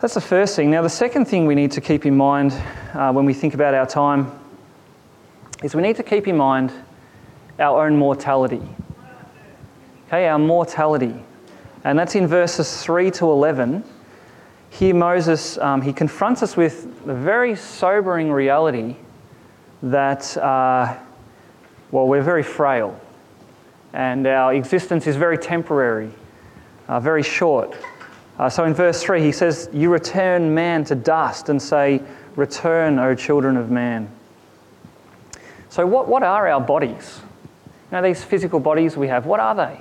That's 0.00 0.14
the 0.14 0.20
first 0.20 0.54
thing. 0.54 0.70
Now, 0.70 0.82
the 0.82 0.90
second 0.90 1.26
thing 1.26 1.46
we 1.46 1.54
need 1.54 1.72
to 1.72 1.80
keep 1.80 2.06
in 2.06 2.16
mind 2.16 2.52
uh, 2.92 3.12
when 3.12 3.24
we 3.24 3.34
think 3.34 3.54
about 3.54 3.74
our 3.74 3.86
time 3.86 4.38
is 5.62 5.74
we 5.74 5.82
need 5.82 5.96
to 5.96 6.02
keep 6.02 6.28
in 6.28 6.36
mind 6.36 6.72
our 7.58 7.86
own 7.86 7.96
mortality. 7.96 8.62
Okay, 10.06 10.28
our 10.28 10.38
mortality. 10.38 11.14
And 11.84 11.98
that's 11.98 12.14
in 12.14 12.26
verses 12.26 12.82
3 12.82 13.10
to 13.12 13.30
11. 13.30 13.84
Here, 14.70 14.94
Moses, 14.94 15.58
um, 15.58 15.80
he 15.80 15.92
confronts 15.92 16.42
us 16.42 16.56
with 16.56 17.06
the 17.06 17.14
very 17.14 17.56
sobering 17.56 18.30
reality 18.30 18.96
that, 19.82 20.36
uh, 20.36 20.96
well, 21.90 22.06
we're 22.06 22.22
very 22.22 22.42
frail 22.42 23.00
and 23.94 24.26
our 24.26 24.52
existence 24.52 25.06
is 25.06 25.14
very 25.14 25.38
temporary, 25.38 26.10
uh, 26.88 26.98
very 26.98 27.22
short. 27.22 27.76
Uh, 28.36 28.50
so 28.50 28.64
in 28.64 28.74
verse 28.74 29.00
3, 29.04 29.22
he 29.22 29.30
says, 29.30 29.70
You 29.72 29.90
return 29.90 30.52
man 30.52 30.84
to 30.86 30.96
dust 30.96 31.48
and 31.48 31.62
say, 31.62 32.02
Return, 32.34 32.98
O 32.98 33.14
children 33.14 33.56
of 33.56 33.70
man. 33.70 34.10
So, 35.68 35.86
what, 35.86 36.08
what 36.08 36.24
are 36.24 36.48
our 36.48 36.60
bodies? 36.60 37.20
You 37.92 37.96
know, 37.96 38.02
these 38.02 38.24
physical 38.24 38.58
bodies 38.58 38.96
we 38.96 39.06
have, 39.06 39.26
what 39.26 39.38
are 39.38 39.54
they? 39.54 39.80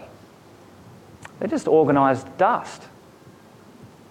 They're 1.39 1.50
just 1.50 1.67
organized 1.67 2.38
dust. 2.38 2.84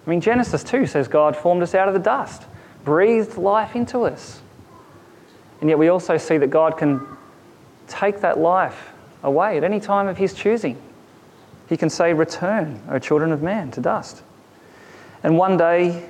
I 0.05 0.09
mean, 0.09 0.19
Genesis 0.19 0.65
2 0.65 0.85
says 0.85 1.07
God 1.07 1.37
formed 1.37 1.63
us 1.63 1.73
out 1.73 1.87
of 1.87 1.93
the 1.93 1.99
dust, 2.01 2.43
breathed 2.83 3.37
life 3.37 3.73
into 3.73 4.01
us. 4.01 4.41
And 5.61 5.69
yet 5.69 5.79
we 5.79 5.87
also 5.87 6.17
see 6.17 6.37
that 6.39 6.49
God 6.49 6.77
can 6.77 7.07
take 7.87 8.19
that 8.19 8.37
life 8.37 8.92
away 9.23 9.57
at 9.57 9.63
any 9.63 9.79
time 9.79 10.07
of 10.07 10.17
his 10.17 10.33
choosing. 10.33 10.79
He 11.67 11.77
can 11.77 11.89
say, 11.89 12.13
Return, 12.13 12.81
O 12.89 12.99
children 12.99 13.31
of 13.31 13.41
man, 13.41 13.71
to 13.71 13.81
dust. 13.81 14.21
And 15.23 15.37
one 15.37 15.57
day 15.57 16.07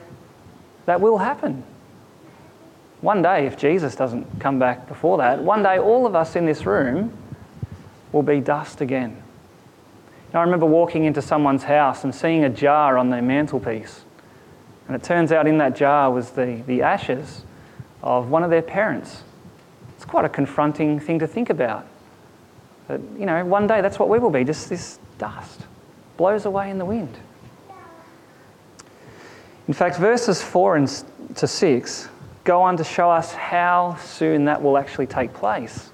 that 0.85 0.99
will 0.99 1.19
happen. 1.19 1.63
One 3.01 3.21
day, 3.21 3.45
if 3.45 3.57
Jesus 3.57 3.95
doesn't 3.95 4.39
come 4.39 4.59
back 4.59 4.87
before 4.87 5.17
that, 5.17 5.39
one 5.43 5.61
day 5.61 5.77
all 5.77 6.05
of 6.05 6.15
us 6.15 6.35
in 6.35 6.45
this 6.45 6.65
room 6.65 7.13
will 8.11 8.23
be 8.23 8.39
dust 8.39 8.81
again. 8.81 9.21
I 10.33 10.41
remember 10.41 10.65
walking 10.65 11.03
into 11.05 11.21
someone's 11.21 11.63
house 11.63 12.03
and 12.03 12.13
seeing 12.13 12.43
a 12.43 12.49
jar 12.49 12.97
on 12.97 13.11
their 13.11 13.21
mantelpiece. 13.21 14.01
And 14.87 14.95
it 14.95 15.03
turns 15.03 15.31
out 15.31 15.47
in 15.47 15.59
that 15.59 15.75
jar 15.75 16.11
was 16.11 16.31
the, 16.31 16.63
the 16.65 16.81
ashes 16.81 17.43
of 18.01 18.29
one 18.29 18.43
of 18.43 18.49
their 18.49 18.63
parents. 18.63 19.23
It's 19.95 20.05
quite 20.05 20.25
a 20.25 20.29
confronting 20.29 20.99
thing 20.99 21.19
to 21.19 21.27
think 21.27 21.51
about. 21.51 21.85
That, 22.87 22.99
you 23.17 23.25
know, 23.25 23.45
one 23.45 23.67
day 23.67 23.81
that's 23.81 23.99
what 23.99 24.09
we 24.09 24.19
will 24.19 24.29
be, 24.29 24.43
just 24.43 24.69
this 24.69 24.99
dust 25.17 25.61
blows 26.17 26.45
away 26.45 26.69
in 26.69 26.77
the 26.77 26.85
wind. 26.85 27.17
In 29.67 29.73
fact, 29.73 29.97
verses 29.97 30.41
4 30.41 30.75
and 30.75 31.03
to 31.35 31.47
6 31.47 32.09
go 32.43 32.61
on 32.61 32.75
to 32.75 32.83
show 32.83 33.09
us 33.09 33.31
how 33.33 33.95
soon 34.01 34.45
that 34.45 34.61
will 34.61 34.77
actually 34.77 35.07
take 35.07 35.33
place, 35.33 35.89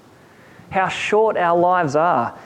how 0.70 0.88
short 0.88 1.36
our 1.36 1.56
lives 1.56 1.94
are 1.94 2.36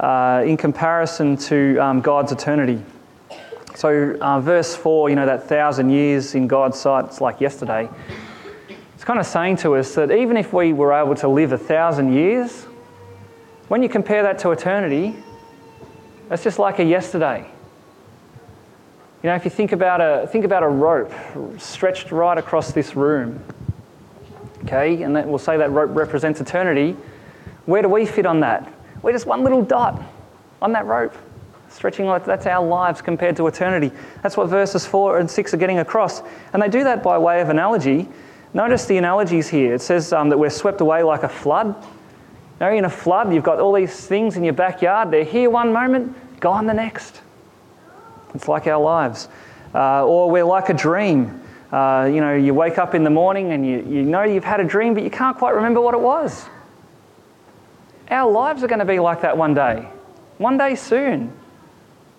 uh, 0.00 0.42
in 0.44 0.56
comparison 0.56 1.36
to 1.36 1.78
um, 1.78 2.00
God's 2.00 2.32
eternity. 2.32 2.82
So, 3.74 4.16
uh, 4.20 4.40
verse 4.40 4.76
4, 4.76 5.08
you 5.08 5.16
know, 5.16 5.26
that 5.26 5.48
thousand 5.48 5.90
years 5.90 6.34
in 6.34 6.46
God's 6.46 6.78
sight, 6.78 7.06
it's 7.06 7.20
like 7.20 7.40
yesterday. 7.40 7.88
It's 8.94 9.04
kind 9.04 9.18
of 9.18 9.26
saying 9.26 9.56
to 9.58 9.76
us 9.76 9.94
that 9.94 10.10
even 10.10 10.36
if 10.36 10.52
we 10.52 10.72
were 10.72 10.92
able 10.92 11.14
to 11.16 11.28
live 11.28 11.52
a 11.52 11.58
thousand 11.58 12.12
years, 12.12 12.66
when 13.68 13.82
you 13.82 13.88
compare 13.88 14.22
that 14.22 14.38
to 14.40 14.50
eternity, 14.50 15.16
that's 16.28 16.42
just 16.42 16.58
like 16.58 16.78
a 16.78 16.84
yesterday. 16.84 17.46
You 19.22 19.30
know, 19.30 19.36
if 19.36 19.44
you 19.44 19.50
think 19.50 19.72
about 19.72 20.00
a, 20.00 20.26
think 20.26 20.44
about 20.44 20.62
a 20.62 20.68
rope 20.68 21.12
stretched 21.58 22.12
right 22.12 22.36
across 22.36 22.72
this 22.72 22.94
room, 22.94 23.42
okay, 24.64 25.02
and 25.02 25.16
that, 25.16 25.26
we'll 25.26 25.38
say 25.38 25.56
that 25.56 25.70
rope 25.70 25.90
represents 25.94 26.40
eternity, 26.40 26.96
where 27.64 27.80
do 27.80 27.88
we 27.88 28.04
fit 28.04 28.26
on 28.26 28.40
that? 28.40 28.70
We're 29.00 29.12
just 29.12 29.26
one 29.26 29.42
little 29.42 29.62
dot 29.62 30.02
on 30.60 30.72
that 30.72 30.84
rope, 30.84 31.14
stretching 31.70 32.06
like 32.06 32.24
that's 32.24 32.46
our 32.46 32.66
lives 32.66 33.00
compared 33.00 33.36
to 33.36 33.46
eternity. 33.46 33.90
That's 34.22 34.36
what 34.36 34.48
verses 34.48 34.84
4 34.84 35.18
and 35.20 35.30
6 35.30 35.54
are 35.54 35.56
getting 35.56 35.78
across. 35.78 36.22
And 36.52 36.62
they 36.62 36.68
do 36.68 36.84
that 36.84 37.02
by 37.02 37.16
way 37.16 37.40
of 37.40 37.48
analogy. 37.48 38.08
Notice 38.52 38.86
the 38.86 38.98
analogies 38.98 39.48
here. 39.48 39.74
It 39.74 39.80
says 39.80 40.12
um, 40.12 40.28
that 40.28 40.38
we're 40.38 40.50
swept 40.50 40.80
away 40.80 41.02
like 41.02 41.22
a 41.22 41.28
flood. 41.28 41.74
Know, 42.64 42.72
in 42.72 42.86
a 42.86 42.90
flood, 42.90 43.34
you've 43.34 43.44
got 43.44 43.60
all 43.60 43.74
these 43.74 44.06
things 44.06 44.38
in 44.38 44.42
your 44.42 44.54
backyard. 44.54 45.10
They're 45.10 45.22
here 45.22 45.50
one 45.50 45.70
moment, 45.70 46.40
gone 46.40 46.64
the 46.64 46.72
next. 46.72 47.20
It's 48.34 48.48
like 48.48 48.66
our 48.66 48.80
lives. 48.80 49.28
Uh, 49.74 50.06
or 50.06 50.30
we're 50.30 50.44
like 50.44 50.70
a 50.70 50.74
dream. 50.74 51.42
Uh, 51.70 52.08
you 52.10 52.22
know, 52.22 52.34
you 52.34 52.54
wake 52.54 52.78
up 52.78 52.94
in 52.94 53.04
the 53.04 53.10
morning 53.10 53.52
and 53.52 53.66
you, 53.66 53.84
you 53.86 54.02
know 54.02 54.22
you've 54.22 54.44
had 54.44 54.60
a 54.60 54.64
dream, 54.64 54.94
but 54.94 55.02
you 55.02 55.10
can't 55.10 55.36
quite 55.36 55.54
remember 55.54 55.82
what 55.82 55.92
it 55.92 56.00
was. 56.00 56.46
Our 58.10 58.32
lives 58.32 58.62
are 58.62 58.66
going 58.66 58.78
to 58.78 58.86
be 58.86 58.98
like 58.98 59.20
that 59.20 59.36
one 59.36 59.52
day. 59.52 59.86
One 60.38 60.56
day 60.56 60.74
soon. 60.74 61.32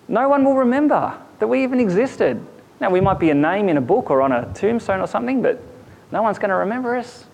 No 0.06 0.28
one 0.28 0.44
will 0.44 0.54
remember 0.54 1.18
that 1.40 1.48
we 1.48 1.64
even 1.64 1.80
existed. 1.80 2.40
Now, 2.80 2.90
we 2.90 3.00
might 3.00 3.18
be 3.18 3.30
a 3.30 3.34
name 3.34 3.68
in 3.68 3.78
a 3.78 3.80
book 3.80 4.12
or 4.12 4.22
on 4.22 4.30
a 4.30 4.54
tombstone 4.54 5.00
or 5.00 5.08
something, 5.08 5.42
but 5.42 5.60
no 6.12 6.22
one's 6.22 6.38
going 6.38 6.50
to 6.50 6.56
remember 6.56 6.94
us. 6.94 7.24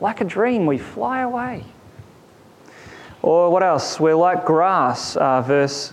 Like 0.00 0.20
a 0.20 0.24
dream, 0.24 0.66
we 0.66 0.78
fly 0.78 1.22
away. 1.22 1.64
Or 3.22 3.50
what 3.50 3.62
else? 3.62 3.98
We're 3.98 4.14
like 4.14 4.44
grass, 4.44 5.16
uh, 5.16 5.42
verse, 5.42 5.92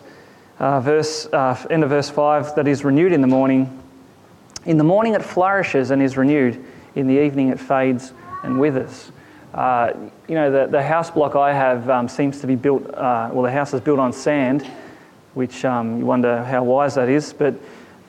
uh, 0.60 0.79
verse, 0.79 1.27
uh, 1.27 1.65
end 1.70 1.84
of 1.84 1.89
verse 1.89 2.10
5, 2.10 2.55
that 2.55 2.67
is 2.67 2.84
renewed 2.84 3.12
in 3.12 3.22
the 3.22 3.27
morning. 3.27 3.82
In 4.65 4.77
the 4.77 4.84
morning 4.84 5.13
it 5.13 5.24
flourishes 5.24 5.91
and 5.91 6.01
is 6.01 6.17
renewed. 6.17 6.63
In 6.96 7.08
the 7.08 7.20
evening 7.20 7.50
it 7.50 7.60
fades 7.60 8.13
and 8.44 8.60
withers. 8.60 9.12
Uh, 9.53 9.94
you 10.27 10.36
know, 10.36 10.51
the, 10.51 10.67
the 10.70 10.84
house 10.84 11.10
block 11.10 11.36
I 11.36 11.53
have 11.53 11.89
um, 11.89 12.08
seems 12.08 12.41
to 12.41 12.48
be 12.48 12.55
built, 12.55 12.94
uh, 12.94 13.29
well, 13.32 13.44
the 13.44 13.51
house 13.51 13.74
is 13.74 13.82
built 13.82 14.00
on 14.00 14.12
sand, 14.12 14.67
which 15.34 15.63
um, 15.65 15.98
you 15.98 16.05
wonder 16.05 16.44
how 16.44 16.63
wise 16.63 16.96
that 16.96 17.10
is. 17.10 17.34
But 17.34 17.55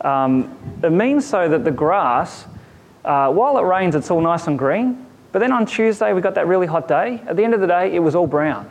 um, 0.00 0.56
it 0.82 0.90
means 0.90 1.24
so 1.24 1.48
that 1.48 1.64
the 1.64 1.70
grass, 1.70 2.46
uh, 3.04 3.32
while 3.32 3.58
it 3.58 3.62
rains, 3.62 3.94
it's 3.94 4.10
all 4.10 4.20
nice 4.20 4.46
and 4.46 4.58
green. 4.58 5.06
But 5.32 5.38
then 5.38 5.52
on 5.52 5.66
Tuesday, 5.66 6.12
we 6.12 6.20
got 6.20 6.34
that 6.34 6.46
really 6.46 6.66
hot 6.66 6.88
day. 6.88 7.22
At 7.26 7.36
the 7.36 7.44
end 7.44 7.54
of 7.54 7.60
the 7.60 7.66
day, 7.66 7.94
it 7.94 8.00
was 8.00 8.14
all 8.14 8.26
brown. 8.26 8.70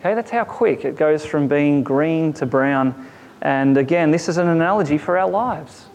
Okay, 0.00 0.14
that's 0.14 0.30
how 0.30 0.44
quick 0.44 0.84
it 0.84 0.96
goes 0.96 1.26
from 1.26 1.48
being 1.48 1.82
green 1.82 2.32
to 2.34 2.46
brown. 2.46 3.08
And 3.42 3.76
again, 3.76 4.10
this 4.10 4.28
is 4.28 4.36
an 4.36 4.48
analogy 4.48 4.96
for 4.96 5.18
our 5.18 5.28
lives. 5.28 5.86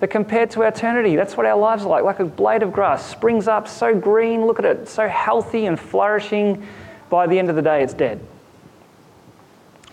But 0.00 0.10
compared 0.10 0.50
to 0.52 0.62
eternity, 0.62 1.16
that's 1.16 1.36
what 1.36 1.44
our 1.44 1.58
lives 1.58 1.84
are 1.84 1.88
like 1.88 2.04
like 2.04 2.20
a 2.20 2.24
blade 2.24 2.62
of 2.62 2.72
grass, 2.72 3.04
springs 3.04 3.48
up 3.48 3.68
so 3.68 3.94
green, 3.94 4.46
look 4.46 4.58
at 4.58 4.64
it, 4.64 4.88
so 4.88 5.08
healthy 5.08 5.66
and 5.66 5.78
flourishing. 5.78 6.66
By 7.10 7.26
the 7.26 7.38
end 7.38 7.50
of 7.50 7.56
the 7.56 7.62
day, 7.62 7.82
it's 7.82 7.94
dead. 7.94 8.20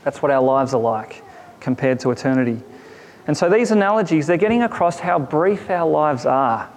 That's 0.04 0.22
what 0.22 0.32
our 0.32 0.42
lives 0.42 0.74
are 0.74 0.82
like 0.82 1.24
compared 1.60 2.00
to 2.02 2.12
eternity. 2.12 2.62
And 3.28 3.36
so 3.36 3.50
these 3.50 3.72
analogies, 3.72 4.28
they're 4.28 4.38
getting 4.38 4.64
across 4.64 5.00
how 5.00 5.18
brief 5.18 5.70
our 5.70 5.90
lives 5.90 6.26
are. 6.26 6.70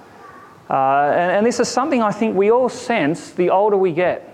Uh, 0.71 1.11
and, 1.12 1.33
and 1.33 1.47
this 1.47 1.61
is 1.61 1.69
something 1.69 2.03
I 2.03 2.11
think 2.11 2.37
we 2.37 2.50
all 2.50 2.69
sense 2.69 3.31
the 3.31 3.50
older 3.50 3.77
we 3.77 3.93
get. 3.93 4.27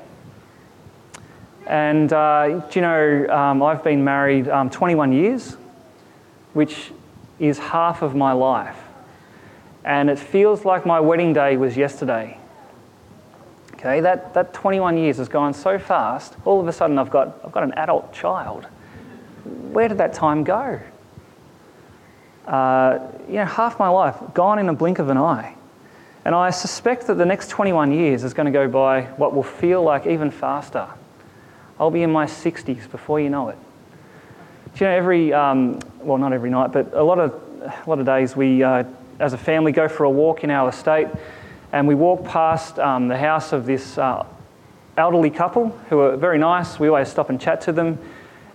And 1.66 2.12
uh, 2.12 2.60
do 2.70 2.78
you 2.78 2.82
know, 2.82 3.26
um, 3.28 3.62
I've 3.62 3.82
been 3.82 4.04
married 4.04 4.48
um, 4.48 4.70
21 4.70 5.12
years, 5.12 5.56
which 6.52 6.92
is 7.38 7.58
half 7.58 8.02
of 8.02 8.14
my 8.14 8.32
life. 8.32 8.78
And 9.84 10.08
it 10.08 10.18
feels 10.18 10.64
like 10.64 10.86
my 10.86 11.00
wedding 11.00 11.32
day 11.32 11.56
was 11.56 11.76
yesterday. 11.76 12.38
Okay, 13.74 14.00
that, 14.00 14.34
that 14.34 14.54
21 14.54 14.96
years 14.96 15.18
has 15.18 15.28
gone 15.28 15.52
so 15.52 15.78
fast, 15.78 16.36
all 16.44 16.60
of 16.60 16.68
a 16.68 16.72
sudden 16.72 16.98
I've 16.98 17.10
got, 17.10 17.38
I've 17.44 17.52
got 17.52 17.64
an 17.64 17.72
adult 17.74 18.12
child. 18.12 18.66
Where 19.44 19.88
did 19.88 19.98
that 19.98 20.14
time 20.14 20.44
go? 20.44 20.80
uh, 22.46 22.98
you 23.28 23.34
know, 23.34 23.44
half 23.44 23.78
my 23.78 23.88
life 23.88 24.16
gone 24.34 24.58
in 24.58 24.68
a 24.68 24.74
blink 24.74 24.98
of 24.98 25.08
an 25.08 25.16
eye. 25.16 25.54
And 26.24 26.34
I 26.34 26.50
suspect 26.50 27.06
that 27.06 27.14
the 27.14 27.24
next 27.24 27.48
21 27.50 27.92
years 27.92 28.24
is 28.24 28.32
going 28.32 28.46
to 28.46 28.52
go 28.52 28.68
by 28.68 29.02
what 29.16 29.34
will 29.34 29.42
feel 29.42 29.82
like 29.82 30.06
even 30.06 30.30
faster. 30.30 30.88
I'll 31.78 31.90
be 31.90 32.02
in 32.02 32.12
my 32.12 32.26
60s 32.26 32.90
before 32.90 33.20
you 33.20 33.30
know 33.30 33.48
it. 33.48 33.58
Do 34.74 34.84
you 34.84 34.90
know, 34.90 34.96
every, 34.96 35.32
um, 35.32 35.80
well, 36.00 36.18
not 36.18 36.32
every 36.32 36.50
night, 36.50 36.72
but 36.72 36.92
a 36.94 37.02
lot 37.02 37.18
of, 37.18 37.32
a 37.62 37.88
lot 37.88 37.98
of 37.98 38.06
days 38.06 38.36
we, 38.36 38.62
uh, 38.62 38.84
as 39.18 39.32
a 39.32 39.38
family, 39.38 39.72
go 39.72 39.88
for 39.88 40.04
a 40.04 40.10
walk 40.10 40.44
in 40.44 40.50
our 40.50 40.68
estate 40.68 41.08
and 41.72 41.88
we 41.88 41.94
walk 41.94 42.24
past 42.24 42.78
um, 42.78 43.08
the 43.08 43.18
house 43.18 43.52
of 43.52 43.66
this 43.66 43.98
uh, 43.98 44.24
elderly 44.96 45.30
couple 45.30 45.68
who 45.88 46.00
are 46.00 46.16
very 46.16 46.38
nice. 46.38 46.78
We 46.78 46.88
always 46.88 47.08
stop 47.08 47.30
and 47.30 47.40
chat 47.40 47.60
to 47.62 47.72
them. 47.72 47.98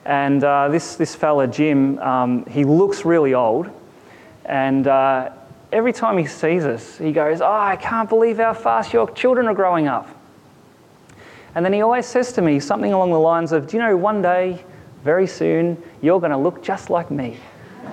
And 0.05 0.43
uh, 0.43 0.69
this, 0.69 0.95
this 0.95 1.15
fella, 1.15 1.47
Jim, 1.47 1.99
um, 1.99 2.45
he 2.45 2.63
looks 2.63 3.03
really 3.03 3.33
old. 3.33 3.69
And 4.45 4.87
uh, 4.87 5.31
every 5.71 5.93
time 5.93 6.17
he 6.17 6.25
sees 6.25 6.65
us, 6.65 6.97
he 6.97 7.11
goes, 7.11 7.41
Oh, 7.41 7.51
I 7.51 7.75
can't 7.75 8.09
believe 8.09 8.37
how 8.37 8.53
fast 8.53 8.93
your 8.93 9.09
children 9.11 9.47
are 9.47 9.53
growing 9.53 9.87
up. 9.87 10.09
And 11.55 11.65
then 11.65 11.73
he 11.73 11.81
always 11.81 12.05
says 12.05 12.31
to 12.33 12.41
me 12.41 12.59
something 12.59 12.93
along 12.93 13.11
the 13.11 13.19
lines 13.19 13.51
of, 13.51 13.67
Do 13.67 13.77
you 13.77 13.83
know, 13.83 13.97
one 13.97 14.21
day, 14.21 14.63
very 15.03 15.27
soon, 15.27 15.81
you're 16.01 16.19
going 16.19 16.31
to 16.31 16.37
look 16.37 16.61
just 16.63 16.89
like 16.89 17.09
me. 17.09 17.37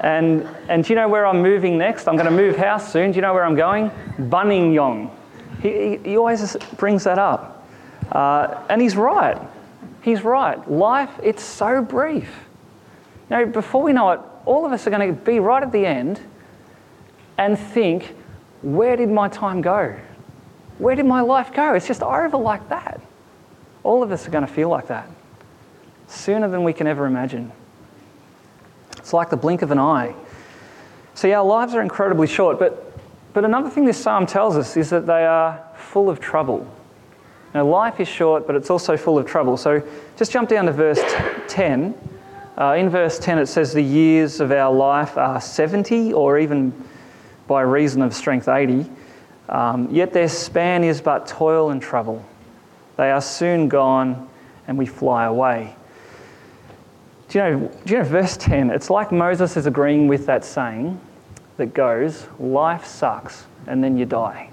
and, 0.00 0.48
and 0.68 0.84
do 0.84 0.92
you 0.92 0.94
know 0.96 1.08
where 1.08 1.26
I'm 1.26 1.42
moving 1.42 1.78
next? 1.78 2.08
I'm 2.08 2.16
going 2.16 2.28
to 2.28 2.32
move 2.32 2.56
house 2.56 2.92
soon. 2.92 3.12
Do 3.12 3.16
you 3.16 3.22
know 3.22 3.34
where 3.34 3.44
I'm 3.44 3.54
going? 3.54 3.90
Buninyong. 4.18 5.10
He, 5.62 5.68
he, 5.70 5.96
he 5.98 6.16
always 6.16 6.56
brings 6.76 7.04
that 7.04 7.18
up. 7.18 7.66
Uh, 8.10 8.62
and 8.68 8.80
he's 8.80 8.96
right. 8.96 9.40
He's 10.02 10.22
right. 10.22 10.70
Life, 10.70 11.10
it's 11.22 11.42
so 11.42 11.82
brief. 11.82 12.28
You 13.30 13.36
know, 13.36 13.46
before 13.46 13.82
we 13.82 13.92
know 13.92 14.10
it, 14.10 14.20
all 14.44 14.66
of 14.66 14.72
us 14.72 14.86
are 14.86 14.90
going 14.90 15.08
to 15.08 15.20
be 15.20 15.40
right 15.40 15.62
at 15.62 15.72
the 15.72 15.86
end 15.86 16.20
and 17.38 17.58
think, 17.58 18.14
where 18.62 18.96
did 18.96 19.08
my 19.08 19.28
time 19.28 19.60
go? 19.60 19.96
Where 20.78 20.96
did 20.96 21.06
my 21.06 21.20
life 21.20 21.52
go? 21.52 21.74
It's 21.74 21.86
just 21.86 22.02
over 22.02 22.36
like 22.36 22.68
that. 22.68 23.00
All 23.82 24.02
of 24.02 24.10
us 24.10 24.26
are 24.26 24.30
going 24.30 24.46
to 24.46 24.52
feel 24.52 24.68
like 24.68 24.88
that 24.88 25.08
sooner 26.08 26.48
than 26.48 26.64
we 26.64 26.72
can 26.72 26.86
ever 26.86 27.06
imagine. 27.06 27.50
It's 28.98 29.12
like 29.12 29.30
the 29.30 29.36
blink 29.36 29.62
of 29.62 29.70
an 29.70 29.78
eye. 29.78 30.14
See, 31.14 31.32
our 31.32 31.44
lives 31.44 31.74
are 31.74 31.82
incredibly 31.82 32.26
short, 32.26 32.58
but, 32.58 32.98
but 33.32 33.44
another 33.44 33.70
thing 33.70 33.84
this 33.84 34.00
psalm 34.00 34.26
tells 34.26 34.56
us 34.56 34.76
is 34.76 34.90
that 34.90 35.06
they 35.06 35.24
are 35.24 35.62
full 35.76 36.08
of 36.08 36.20
trouble. 36.20 36.68
Now, 37.54 37.64
life 37.64 38.00
is 38.00 38.08
short, 38.08 38.46
but 38.46 38.56
it's 38.56 38.70
also 38.70 38.96
full 38.96 39.18
of 39.18 39.26
trouble. 39.26 39.56
So 39.56 39.86
just 40.16 40.32
jump 40.32 40.48
down 40.48 40.66
to 40.66 40.72
verse 40.72 41.00
10. 41.48 41.94
Uh, 42.58 42.74
in 42.78 42.88
verse 42.88 43.18
10, 43.18 43.38
it 43.38 43.46
says 43.46 43.72
the 43.72 43.82
years 43.82 44.40
of 44.40 44.50
our 44.50 44.72
life 44.72 45.16
are 45.16 45.40
70, 45.40 46.12
or 46.12 46.38
even 46.38 46.72
by 47.46 47.62
reason 47.62 48.02
of 48.02 48.14
strength 48.14 48.48
80. 48.48 48.90
Um, 49.48 49.88
yet 49.90 50.12
their 50.12 50.28
span 50.28 50.84
is 50.84 51.00
but 51.00 51.26
toil 51.26 51.70
and 51.70 51.80
trouble. 51.80 52.24
They 52.96 53.10
are 53.10 53.20
soon 53.20 53.68
gone, 53.68 54.28
and 54.66 54.78
we 54.78 54.86
fly 54.86 55.24
away. 55.24 55.74
Do 57.28 57.38
you, 57.38 57.44
know, 57.44 57.72
do 57.84 57.92
you 57.92 57.98
know 57.98 58.04
verse 58.04 58.36
10? 58.36 58.70
It's 58.70 58.90
like 58.90 59.10
Moses 59.10 59.56
is 59.56 59.66
agreeing 59.66 60.06
with 60.06 60.26
that 60.26 60.44
saying 60.44 61.00
that 61.56 61.74
goes, 61.74 62.26
Life 62.38 62.86
sucks, 62.86 63.46
and 63.66 63.82
then 63.82 63.96
you 63.96 64.06
die. 64.06 64.50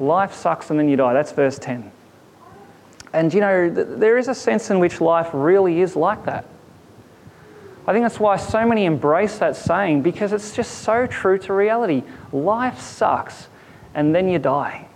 Life 0.00 0.34
sucks, 0.34 0.70
and 0.70 0.78
then 0.78 0.88
you 0.88 0.96
die. 0.96 1.12
That's 1.12 1.32
verse 1.32 1.58
10. 1.58 1.90
And 3.12 3.32
you 3.32 3.40
know, 3.40 3.70
there 3.70 4.18
is 4.18 4.28
a 4.28 4.34
sense 4.34 4.70
in 4.70 4.80
which 4.80 5.00
life 5.00 5.30
really 5.32 5.80
is 5.80 5.96
like 5.96 6.24
that. 6.26 6.44
I 7.86 7.92
think 7.92 8.04
that's 8.04 8.20
why 8.20 8.36
so 8.36 8.66
many 8.66 8.84
embrace 8.84 9.38
that 9.38 9.56
saying 9.56 10.02
because 10.02 10.34
it's 10.34 10.54
just 10.54 10.82
so 10.82 11.06
true 11.06 11.38
to 11.38 11.54
reality. 11.54 12.02
Life 12.32 12.80
sucks 12.80 13.48
and 13.94 14.14
then 14.14 14.28
you 14.28 14.38
die. 14.38 14.86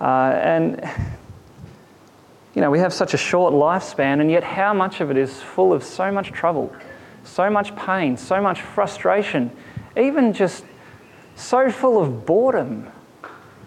Uh, 0.00 0.30
and, 0.42 0.88
you 2.54 2.62
know, 2.62 2.70
we 2.70 2.78
have 2.78 2.92
such 2.92 3.14
a 3.14 3.16
short 3.16 3.52
lifespan, 3.52 4.20
and 4.20 4.30
yet 4.30 4.44
how 4.44 4.72
much 4.72 5.00
of 5.00 5.10
it 5.10 5.16
is 5.16 5.40
full 5.40 5.72
of 5.72 5.82
so 5.82 6.10
much 6.12 6.32
trouble, 6.32 6.72
so 7.24 7.50
much 7.50 7.74
pain, 7.76 8.16
so 8.16 8.40
much 8.40 8.62
frustration, 8.62 9.50
even 9.96 10.32
just 10.32 10.64
so 11.36 11.70
full 11.70 12.00
of 12.00 12.26
boredom. 12.26 12.90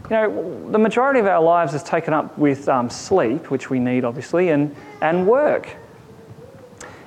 You 0.09 0.17
know, 0.17 0.71
the 0.71 0.79
majority 0.79 1.19
of 1.19 1.25
our 1.25 1.41
lives 1.41 1.73
is 1.73 1.83
taken 1.83 2.13
up 2.13 2.37
with 2.37 2.67
um, 2.67 2.89
sleep, 2.89 3.49
which 3.49 3.69
we 3.69 3.79
need 3.79 4.03
obviously, 4.03 4.49
and, 4.49 4.75
and 5.01 5.25
work. 5.25 5.69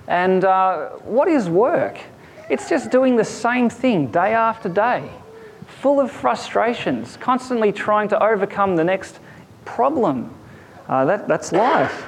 And 0.06 0.44
uh, 0.44 0.90
what 1.04 1.28
is 1.28 1.48
work? 1.48 1.98
It's 2.50 2.68
just 2.68 2.90
doing 2.90 3.16
the 3.16 3.24
same 3.24 3.70
thing 3.70 4.08
day 4.08 4.34
after 4.34 4.68
day, 4.68 5.10
full 5.84 6.00
of 6.00 6.10
frustrations, 6.10 7.18
constantly 7.18 7.70
trying 7.70 8.08
to 8.08 8.18
overcome 8.24 8.74
the 8.74 8.82
next 8.82 9.20
problem. 9.66 10.34
Uh, 10.88 11.04
that, 11.04 11.28
that's 11.28 11.52
life. 11.52 12.06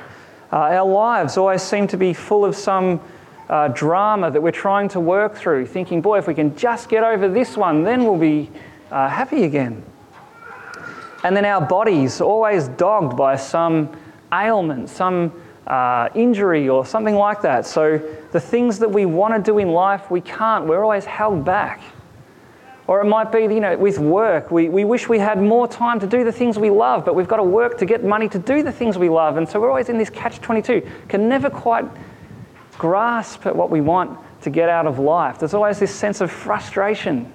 Uh, 0.51 0.81
our 0.81 0.89
lives 0.89 1.37
always 1.37 1.61
seem 1.61 1.87
to 1.87 1.99
be 1.99 2.15
full 2.15 2.43
of 2.43 2.57
some 2.57 2.99
uh, 3.51 3.69
drama 3.69 4.31
that 4.31 4.43
we're 4.43 4.51
trying 4.51 4.89
to 4.89 4.99
work 4.99 5.37
through, 5.37 5.67
thinking, 5.67 6.01
boy, 6.01 6.17
if 6.17 6.27
we 6.27 6.33
can 6.33 6.57
just 6.57 6.89
get 6.89 7.05
over 7.05 7.29
this 7.29 7.55
one, 7.55 7.83
then 7.83 8.05
we'll 8.05 8.17
be 8.17 8.51
uh, 8.91 9.11
happy 9.11 9.43
again. 9.43 9.85
And 11.23 11.37
then 11.37 11.45
our 11.45 11.61
bodies 11.61 12.23
always 12.23 12.69
dogged 12.69 13.15
by 13.15 13.37
some 13.37 13.95
ailment, 14.33 14.89
some 14.89 15.31
uh, 15.67 16.09
injury 16.15 16.67
or 16.67 16.87
something 16.87 17.17
like 17.17 17.43
that. 17.43 17.67
So 17.67 18.01
the 18.33 18.41
things 18.41 18.79
that 18.79 18.91
we 18.91 19.05
want 19.05 19.35
to 19.35 19.51
do 19.53 19.59
in 19.59 19.69
life, 19.69 20.11
we 20.11 20.23
can't. 20.23 20.65
We're 20.65 20.83
always 20.83 21.05
held 21.05 21.45
back. 21.45 21.83
Or 22.87 23.01
it 23.01 23.05
might 23.05 23.33
be, 23.33 23.41
you 23.41 23.61
know, 23.61 23.77
with 23.77 23.99
work, 23.99 24.51
we, 24.51 24.69
we 24.69 24.85
wish 24.85 25.09
we 25.09 25.19
had 25.19 25.43
more 25.43 25.67
time 25.67 25.99
to 26.01 26.07
do 26.07 26.23
the 26.23 26.31
things 26.31 26.59
we 26.59 26.71
love, 26.71 27.05
but 27.05 27.15
we've 27.15 27.27
got 27.27 27.39
to 27.39 27.43
work 27.43 27.79
to 27.79 27.87
get 27.87 28.05
money 28.05 28.29
to 28.29 28.39
do 28.39 28.63
the 28.63 28.71
things 28.71 28.97
we 28.97 29.09
love. 29.09 29.37
And 29.37 29.49
so 29.49 29.61
we're 29.61 29.69
always 29.69 29.89
in 29.89 29.99
this 29.99 30.11
catch 30.11 30.41
22, 30.41 30.89
can 31.09 31.29
never 31.29 31.51
quite 31.51 31.85
grasp 32.79 33.45
at 33.47 33.57
what 33.57 33.71
we 33.71 33.81
want 33.81 34.19
to 34.43 34.51
get 34.51 34.69
out 34.69 34.87
of 34.87 34.99
life. 35.01 35.39
There's 35.39 35.55
always 35.55 35.81
this 35.81 35.93
sense 35.93 36.21
of 36.21 36.31
frustration 36.31 37.33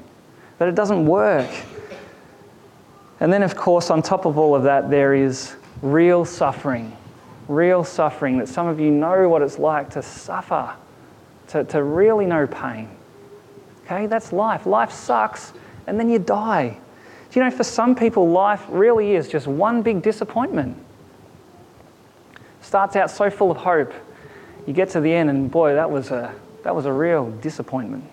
that 0.58 0.70
it 0.70 0.76
doesn't 0.76 1.06
work. 1.06 1.50
And 3.20 3.32
then, 3.32 3.44
of 3.44 3.56
course, 3.56 3.90
on 3.90 4.02
top 4.02 4.26
of 4.26 4.38
all 4.38 4.56
of 4.56 4.64
that, 4.64 4.90
there 4.90 5.14
is 5.14 5.56
real 5.82 6.24
suffering 6.24 6.96
real 7.52 7.84
suffering, 7.84 8.38
that 8.38 8.48
some 8.48 8.68
of 8.68 8.80
you 8.80 8.90
know 8.90 9.28
what 9.28 9.42
it's 9.42 9.60
like 9.60 9.90
to 9.92 10.02
suffer, 10.02 10.74
to, 11.48 11.64
to 11.66 11.84
really 11.84 12.26
know 12.26 12.48
pain. 12.48 12.90
Okay, 13.86 14.08
that's 14.08 14.32
life. 14.32 14.66
Life 14.66 14.92
sucks, 14.92 15.54
and 15.88 16.00
then 16.00 16.10
you 16.10 16.20
die. 16.20 16.78
Do 17.32 17.40
you 17.40 17.46
know, 17.46 17.52
for 17.52 17.64
some 17.64 17.96
people, 17.96 18.30
life 18.30 18.64
really 18.70 19.16
is 19.16 19.28
just 19.28 19.48
one 19.48 19.82
big 19.82 20.02
disappointment. 20.02 20.78
Starts 22.62 22.96
out 22.96 23.10
so 23.10 23.30
full 23.30 23.52
of 23.52 23.58
hope. 23.58 23.94
You 24.68 24.74
get 24.74 24.90
to 24.90 25.02
the 25.02 25.12
end, 25.12 25.30
and 25.30 25.50
boy, 25.50 25.74
that 25.74 25.90
was 25.90 26.12
a, 26.12 26.34
that 26.64 26.76
was 26.76 26.86
a 26.86 26.94
real 26.94 27.32
disappointment. 27.32 28.04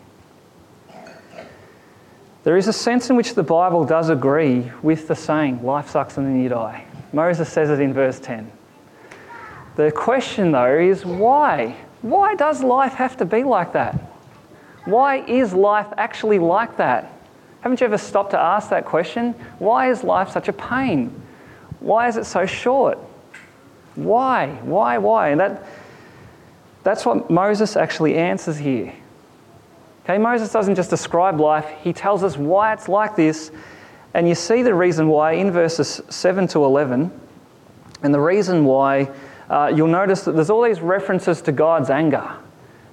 There 2.45 2.57
is 2.57 2.69
a 2.69 2.73
sense 2.73 3.11
in 3.11 3.17
which 3.17 3.35
the 3.35 3.43
Bible 3.43 3.85
does 3.85 4.09
agree 4.09 4.71
with 4.83 5.09
the 5.09 5.15
saying, 5.15 5.63
life 5.63 5.91
sucks 5.91 6.17
and 6.17 6.27
then 6.27 6.41
you 6.41 6.49
die. 6.49 6.87
Moses 7.13 7.49
says 7.49 7.69
it 7.69 7.81
in 7.81 7.93
verse 7.93 8.21
10. 8.21 8.51
The 9.77 9.93
question, 9.93 10.53
though, 10.53 10.79
is 10.79 11.05
why? 11.05 11.77
Why 12.01 12.35
does 12.37 12.63
life 12.63 12.95
have 12.95 13.17
to 13.19 13.25
be 13.25 13.43
like 13.43 13.73
that? 13.75 14.01
Why 14.89 15.17
is 15.17 15.53
life 15.53 15.89
actually 15.99 16.39
like 16.39 16.79
that? 16.79 17.13
Haven't 17.61 17.79
you 17.81 17.85
ever 17.85 17.99
stopped 17.99 18.31
to 18.31 18.39
ask 18.39 18.71
that 18.71 18.87
question? 18.87 19.35
Why 19.59 19.91
is 19.91 20.03
life 20.03 20.31
such 20.31 20.49
a 20.49 20.53
pain? 20.55 21.11
Why 21.81 22.09
is 22.09 22.17
it 22.17 22.25
so 22.25 22.47
short? 22.47 22.97
Why? 23.97 24.47
Why? 24.63 24.97
Why? 24.97 25.29
And 25.29 25.41
that, 25.41 25.67
that's 26.85 27.05
what 27.05 27.29
Moses 27.29 27.77
actually 27.77 28.15
answers 28.15 28.57
here. 28.57 28.95
Okay, 30.05 30.17
Moses 30.17 30.51
doesn't 30.51 30.75
just 30.75 30.89
describe 30.89 31.39
life, 31.39 31.67
he 31.83 31.93
tells 31.93 32.25
us 32.25 32.39
why 32.39 32.73
it's 32.73 32.89
like 32.89 33.15
this. 33.15 33.51
And 34.15 34.27
you 34.27 34.35
see 34.35 34.63
the 34.63 34.75
reason 34.75 35.09
why 35.09 35.33
in 35.33 35.51
verses 35.51 36.01
7 36.09 36.49
to 36.49 36.65
11. 36.65 37.13
And 38.03 38.15
the 38.15 38.21
reason 38.21 38.65
why 38.65 39.11
uh, 39.51 39.71
you'll 39.75 39.89
notice 39.89 40.23
that 40.23 40.33
there's 40.33 40.49
all 40.49 40.63
these 40.63 40.81
references 40.81 41.43
to 41.43 41.53
God's 41.53 41.91
anger 41.91 42.27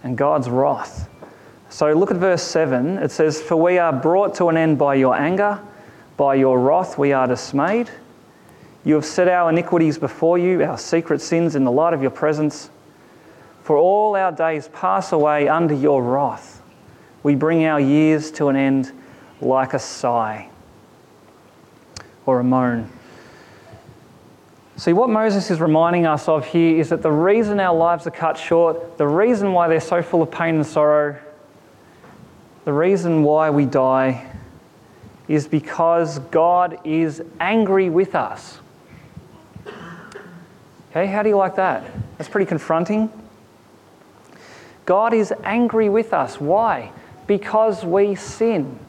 and 0.04 0.18
God's 0.18 0.50
wrath. 0.50 1.08
So 1.76 1.92
look 1.92 2.10
at 2.10 2.16
verse 2.16 2.42
7. 2.42 3.00
It 3.00 3.12
says, 3.12 3.42
For 3.42 3.58
we 3.58 3.80
are 3.80 3.92
brought 3.92 4.34
to 4.36 4.48
an 4.48 4.56
end 4.56 4.78
by 4.78 4.96
your 4.96 5.14
anger, 5.14 5.60
by 6.16 6.36
your 6.36 6.58
wrath 6.58 6.98
we 6.98 7.12
are 7.12 7.28
dismayed. 7.28 7.90
You 8.86 8.96
have 8.96 9.04
set 9.04 9.28
our 9.28 9.50
iniquities 9.50 9.98
before 9.98 10.38
you, 10.38 10.64
our 10.64 10.78
secret 10.78 11.20
sins 11.20 11.54
in 11.54 11.66
the 11.66 11.72
light 11.72 11.94
of 11.94 12.02
your 12.02 12.12
presence. 12.12 12.70
For 13.64 13.76
all 13.76 14.16
our 14.16 14.32
days 14.32 14.70
pass 14.70 15.12
away 15.12 15.50
under 15.50 15.74
your 15.74 16.02
wrath. 16.02 16.62
We 17.24 17.36
bring 17.36 17.66
our 17.66 17.82
years 17.82 18.32
to 18.32 18.48
an 18.48 18.56
end 18.56 18.94
like 19.42 19.74
a 19.74 19.80
sigh 19.80 20.48
or 22.26 22.40
a 22.40 22.44
moan. 22.46 22.90
See, 24.78 24.94
what 24.94 25.10
Moses 25.10 25.52
is 25.52 25.60
reminding 25.60 26.06
us 26.06 26.30
of 26.30 26.46
here 26.46 26.80
is 26.80 26.88
that 26.88 27.02
the 27.02 27.12
reason 27.12 27.60
our 27.60 27.76
lives 27.76 28.08
are 28.08 28.12
cut 28.12 28.38
short, 28.38 28.98
the 28.98 29.08
reason 29.08 29.52
why 29.52 29.68
they're 29.68 29.82
so 29.82 30.02
full 30.02 30.22
of 30.22 30.32
pain 30.32 30.56
and 30.56 30.66
sorrow, 30.66 31.20
The 32.66 32.74
reason 32.74 33.22
why 33.22 33.52
we 33.52 33.66
die 33.66 34.26
is 35.28 35.48
because 35.48 36.18
God 36.18 36.80
is 36.84 37.22
angry 37.40 37.90
with 37.92 38.16
us. 38.16 38.60
Okay, 40.90 41.06
how 41.06 41.22
do 41.22 41.30
you 41.30 41.38
like 41.38 41.56
that? 41.58 41.84
That's 42.18 42.30
pretty 42.30 42.48
confronting. 42.48 43.12
God 44.86 45.14
is 45.14 45.32
angry 45.44 45.90
with 45.90 46.12
us. 46.14 46.40
Why? 46.40 46.92
Because 47.28 47.86
we 47.86 48.16
sin. 48.16 48.80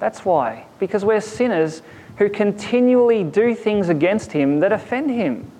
That's 0.00 0.24
why. 0.24 0.66
Because 0.78 1.02
we're 1.04 1.20
sinners 1.20 1.80
who 2.18 2.28
continually 2.28 3.24
do 3.24 3.54
things 3.54 3.88
against 3.88 4.32
Him 4.32 4.60
that 4.60 4.72
offend 4.72 5.10
Him. 5.10 5.50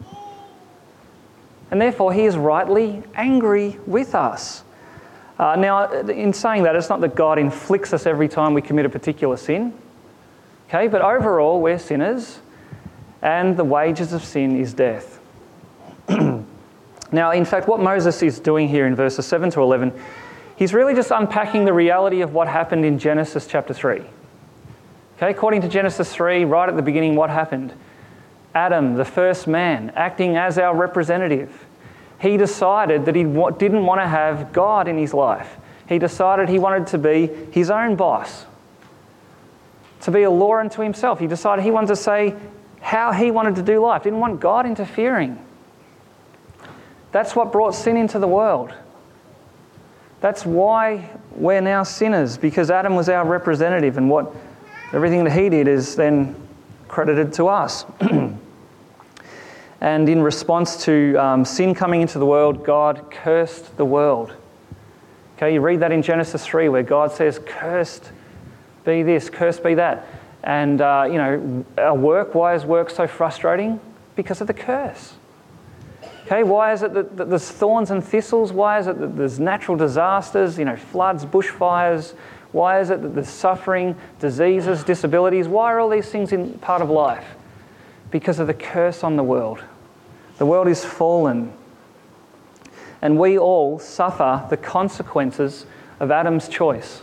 And 1.70 1.81
therefore, 1.81 2.12
He 2.12 2.24
is 2.24 2.37
rightly 2.37 3.03
angry 3.14 3.79
with 3.87 4.14
us. 4.14 4.63
Uh, 5.44 5.54
now, 5.57 5.85
in 6.09 6.33
saying 6.33 6.62
that, 6.62 6.74
it's 6.74 6.88
not 6.88 7.02
that 7.02 7.14
God 7.14 7.38
inflicts 7.38 7.92
us 7.92 8.07
every 8.07 8.28
time 8.28 8.54
we 8.54 8.62
commit 8.62 8.87
a 8.87 8.88
particular 8.88 9.37
sin. 9.37 9.74
Okay, 10.68 10.88
but 10.88 11.02
overall, 11.02 11.61
we're 11.61 11.78
sinners, 11.78 12.38
and 13.20 13.54
the 13.54 13.62
wages 13.62 14.14
of 14.14 14.24
sin 14.24 14.59
is 14.59 14.72
death. 14.72 15.20
now, 16.09 17.33
in 17.33 17.44
fact, 17.44 17.68
what 17.68 17.78
Moses 17.78 18.22
is 18.22 18.40
doing 18.40 18.68
here 18.68 18.87
in 18.87 18.94
verses 18.94 19.26
7 19.26 19.50
to 19.50 19.61
11, 19.61 19.92
he's 20.57 20.72
really 20.72 20.94
just 20.94 21.11
unpacking 21.11 21.66
the 21.66 21.74
reality 21.74 22.22
of 22.22 22.33
what 22.33 22.48
happened 22.48 22.87
in 22.87 22.98
Genesis 22.98 23.46
chapter 23.46 23.74
3. 23.74 24.02
Okay, 25.18 25.30
according 25.30 25.61
to 25.61 25.68
Genesis 25.68 26.11
3, 26.11 26.46
right 26.46 26.70
at 26.70 26.74
the 26.74 26.80
beginning, 26.80 27.16
what 27.16 27.28
happened? 27.28 27.74
Adam, 28.54 28.94
the 28.94 29.04
first 29.04 29.46
man, 29.46 29.92
acting 29.94 30.38
as 30.38 30.57
our 30.57 30.74
representative, 30.74 31.66
he 32.24 32.38
decided 32.38 33.04
that 33.04 33.14
he 33.14 33.22
didn't 33.22 33.84
want 33.84 34.00
to 34.00 34.06
have 34.06 34.50
God 34.50 34.88
in 34.88 34.96
his 34.96 35.12
life. 35.12 35.58
He 35.87 35.98
decided 35.98 36.48
he 36.48 36.58
wanted 36.58 36.87
to 36.88 36.98
be 36.98 37.26
his 37.50 37.70
own 37.70 37.96
boss, 37.96 38.46
to 40.00 40.10
be 40.10 40.22
a 40.22 40.30
law 40.30 40.56
unto 40.56 40.80
himself. 40.80 41.20
He 41.20 41.26
decided 41.26 41.62
he 41.62 41.70
wanted 41.70 41.88
to 41.88 41.96
say 41.96 42.34
how 42.80 43.12
he 43.12 43.30
wanted 43.30 43.56
to 43.56 43.62
do 43.62 43.78
life, 43.78 44.04
didn't 44.04 44.20
want 44.20 44.40
God 44.40 44.64
interfering. 44.64 45.38
That's 47.12 47.37
what 47.37 47.52
brought 47.52 47.74
sin 47.74 47.98
into 47.98 48.18
the 48.18 48.26
world. 48.26 48.72
That's 50.22 50.46
why 50.46 51.10
we're 51.32 51.60
now 51.60 51.82
sinners, 51.82 52.38
because 52.38 52.70
Adam 52.70 52.96
was 52.96 53.10
our 53.10 53.26
representative, 53.26 53.98
and 53.98 54.08
what 54.08 54.34
everything 54.94 55.24
that 55.24 55.34
he 55.34 55.50
did 55.50 55.68
is 55.68 55.94
then 55.94 56.34
credited 56.88 57.34
to 57.34 57.48
us. 57.48 57.84
and 59.80 60.08
in 60.08 60.22
response 60.22 60.84
to 60.84 61.14
um, 61.16 61.44
sin 61.44 61.74
coming 61.74 62.00
into 62.00 62.18
the 62.18 62.26
world, 62.26 62.64
God 62.64 63.10
cursed 63.10 63.76
the 63.76 63.84
world. 63.84 64.34
Okay, 65.37 65.54
you 65.54 65.60
read 65.60 65.80
that 65.80 65.92
in 65.92 66.02
Genesis 66.02 66.46
3 66.46 66.68
where 66.68 66.82
God 66.82 67.12
says, 67.12 67.40
Cursed 67.44 68.12
be 68.84 69.02
this, 69.02 69.28
cursed 69.28 69.62
be 69.64 69.74
that. 69.74 70.06
And, 70.42 70.80
uh, 70.80 71.08
you 71.10 71.18
know, 71.18 71.64
our 71.78 71.94
work, 71.94 72.34
why 72.34 72.54
is 72.54 72.64
work 72.64 72.90
so 72.90 73.06
frustrating? 73.06 73.80
Because 74.14 74.40
of 74.40 74.46
the 74.46 74.54
curse. 74.54 75.14
Okay, 76.26 76.42
why 76.42 76.72
is 76.72 76.82
it 76.82 76.94
that, 76.94 77.28
there's 77.28 77.50
thorns 77.50 77.90
and 77.90 78.02
thistles? 78.02 78.52
Why 78.52 78.78
is 78.78 78.87
it 78.87 78.98
that 78.98 79.16
there's 79.16 79.38
natural 79.38 79.76
disasters, 79.76 80.58
you 80.58 80.64
know, 80.64 80.76
floods, 80.76 81.24
bushfires? 81.24 82.14
Why 82.52 82.80
is 82.80 82.90
it 82.90 83.02
that 83.02 83.14
there's 83.14 83.28
suffering, 83.28 83.96
diseases, 84.20 84.84
disabilities? 84.84 85.48
Why 85.48 85.72
are 85.72 85.80
all 85.80 85.90
these 85.90 86.08
things 86.08 86.32
in 86.32 86.54
part 86.60 86.80
of 86.80 86.88
life? 86.88 87.26
Because 88.14 88.38
of 88.38 88.46
the 88.46 88.55
curse 88.55 89.03
on 89.03 89.16
the 89.16 89.24
world. 89.24 89.61
The 90.38 90.46
world 90.46 90.68
is 90.68 90.85
fallen. 90.85 91.53
And 93.03 93.18
we 93.18 93.37
all 93.37 93.81
suffer 93.81 94.46
the 94.48 94.57
consequences 94.57 95.66
of 95.98 96.12
Adam's 96.12 96.48
choice. 96.48 97.03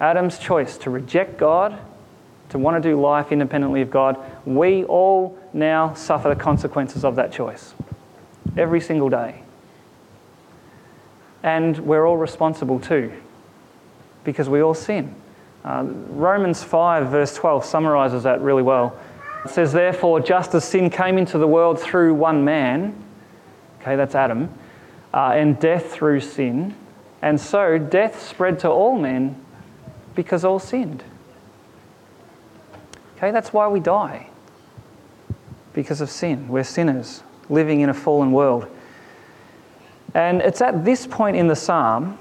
Adam's 0.00 0.36
choice 0.40 0.76
to 0.78 0.90
reject 0.90 1.38
God, 1.38 1.78
to 2.48 2.58
want 2.58 2.82
to 2.82 2.88
do 2.88 3.00
life 3.00 3.30
independently 3.30 3.82
of 3.82 3.90
God. 3.92 4.16
We 4.44 4.82
all 4.82 5.38
now 5.52 5.94
suffer 5.94 6.28
the 6.28 6.34
consequences 6.34 7.04
of 7.04 7.14
that 7.14 7.30
choice 7.30 7.72
every 8.56 8.80
single 8.80 9.10
day. 9.10 9.44
And 11.44 11.78
we're 11.78 12.04
all 12.04 12.16
responsible 12.16 12.80
too 12.80 13.12
because 14.24 14.48
we 14.48 14.60
all 14.60 14.74
sin. 14.74 15.14
Uh, 15.64 15.84
Romans 15.84 16.64
5, 16.64 17.06
verse 17.06 17.32
12, 17.36 17.64
summarizes 17.64 18.24
that 18.24 18.40
really 18.40 18.64
well. 18.64 18.98
It 19.44 19.50
says, 19.50 19.72
Therefore, 19.72 20.20
just 20.20 20.54
as 20.54 20.64
sin 20.64 20.90
came 20.90 21.18
into 21.18 21.38
the 21.38 21.46
world 21.46 21.80
through 21.80 22.14
one 22.14 22.44
man, 22.44 22.94
okay, 23.80 23.96
that's 23.96 24.14
Adam, 24.14 24.52
uh, 25.14 25.32
and 25.34 25.58
death 25.58 25.92
through 25.92 26.20
sin, 26.20 26.74
and 27.22 27.40
so 27.40 27.78
death 27.78 28.22
spread 28.22 28.58
to 28.60 28.68
all 28.68 28.98
men 28.98 29.36
because 30.14 30.44
all 30.44 30.58
sinned. 30.58 31.02
Okay, 33.16 33.30
that's 33.30 33.52
why 33.52 33.68
we 33.68 33.80
die. 33.80 34.28
Because 35.74 36.00
of 36.00 36.10
sin. 36.10 36.48
We're 36.48 36.64
sinners 36.64 37.22
living 37.50 37.80
in 37.80 37.90
a 37.90 37.94
fallen 37.94 38.32
world. 38.32 38.66
And 40.14 40.40
it's 40.40 40.60
at 40.60 40.84
this 40.84 41.06
point 41.06 41.36
in 41.36 41.46
the 41.46 41.56
psalm 41.56 42.18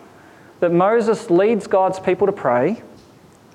that 0.60 0.71
Moses 0.71 1.29
leads 1.29 1.67
God's 1.67 1.99
people 1.99 2.27
to 2.27 2.34
pray 2.34 2.82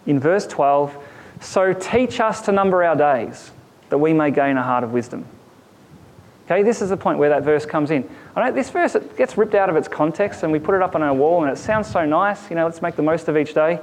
in 0.07 0.19
verse 0.19 0.47
12 0.47 0.97
So 1.41 1.73
teach 1.73 2.21
us 2.21 2.41
to 2.43 2.53
number 2.53 2.83
our 2.83 2.97
days, 2.97 3.51
that 3.95 3.99
we 3.99 4.13
may 4.13 4.33
gain 4.33 4.57
a 4.57 4.63
heart 4.65 4.83
of 4.83 4.93
wisdom. 4.93 5.25
Okay, 6.47 6.65
this 6.65 6.83
is 6.83 6.91
the 6.91 6.97
point 6.97 7.17
where 7.17 7.29
that 7.29 7.45
verse 7.45 7.65
comes 7.65 7.93
in. 7.93 8.11
I 8.35 8.45
know 8.45 8.53
this 8.53 8.69
verse 8.69 8.97
it 8.97 9.17
gets 9.17 9.39
ripped 9.39 9.55
out 9.55 9.71
of 9.71 9.77
its 9.77 9.87
context 9.87 10.43
and 10.43 10.51
we 10.51 10.59
put 10.59 10.75
it 10.75 10.83
up 10.83 10.97
on 10.97 11.03
our 11.05 11.15
wall 11.15 11.45
and 11.45 11.53
it 11.53 11.57
sounds 11.57 11.89
so 11.89 12.05
nice, 12.05 12.51
you 12.51 12.57
know, 12.57 12.65
let's 12.65 12.83
make 12.83 12.97
the 12.97 13.03
most 13.03 13.29
of 13.29 13.37
each 13.37 13.55
day. 13.55 13.79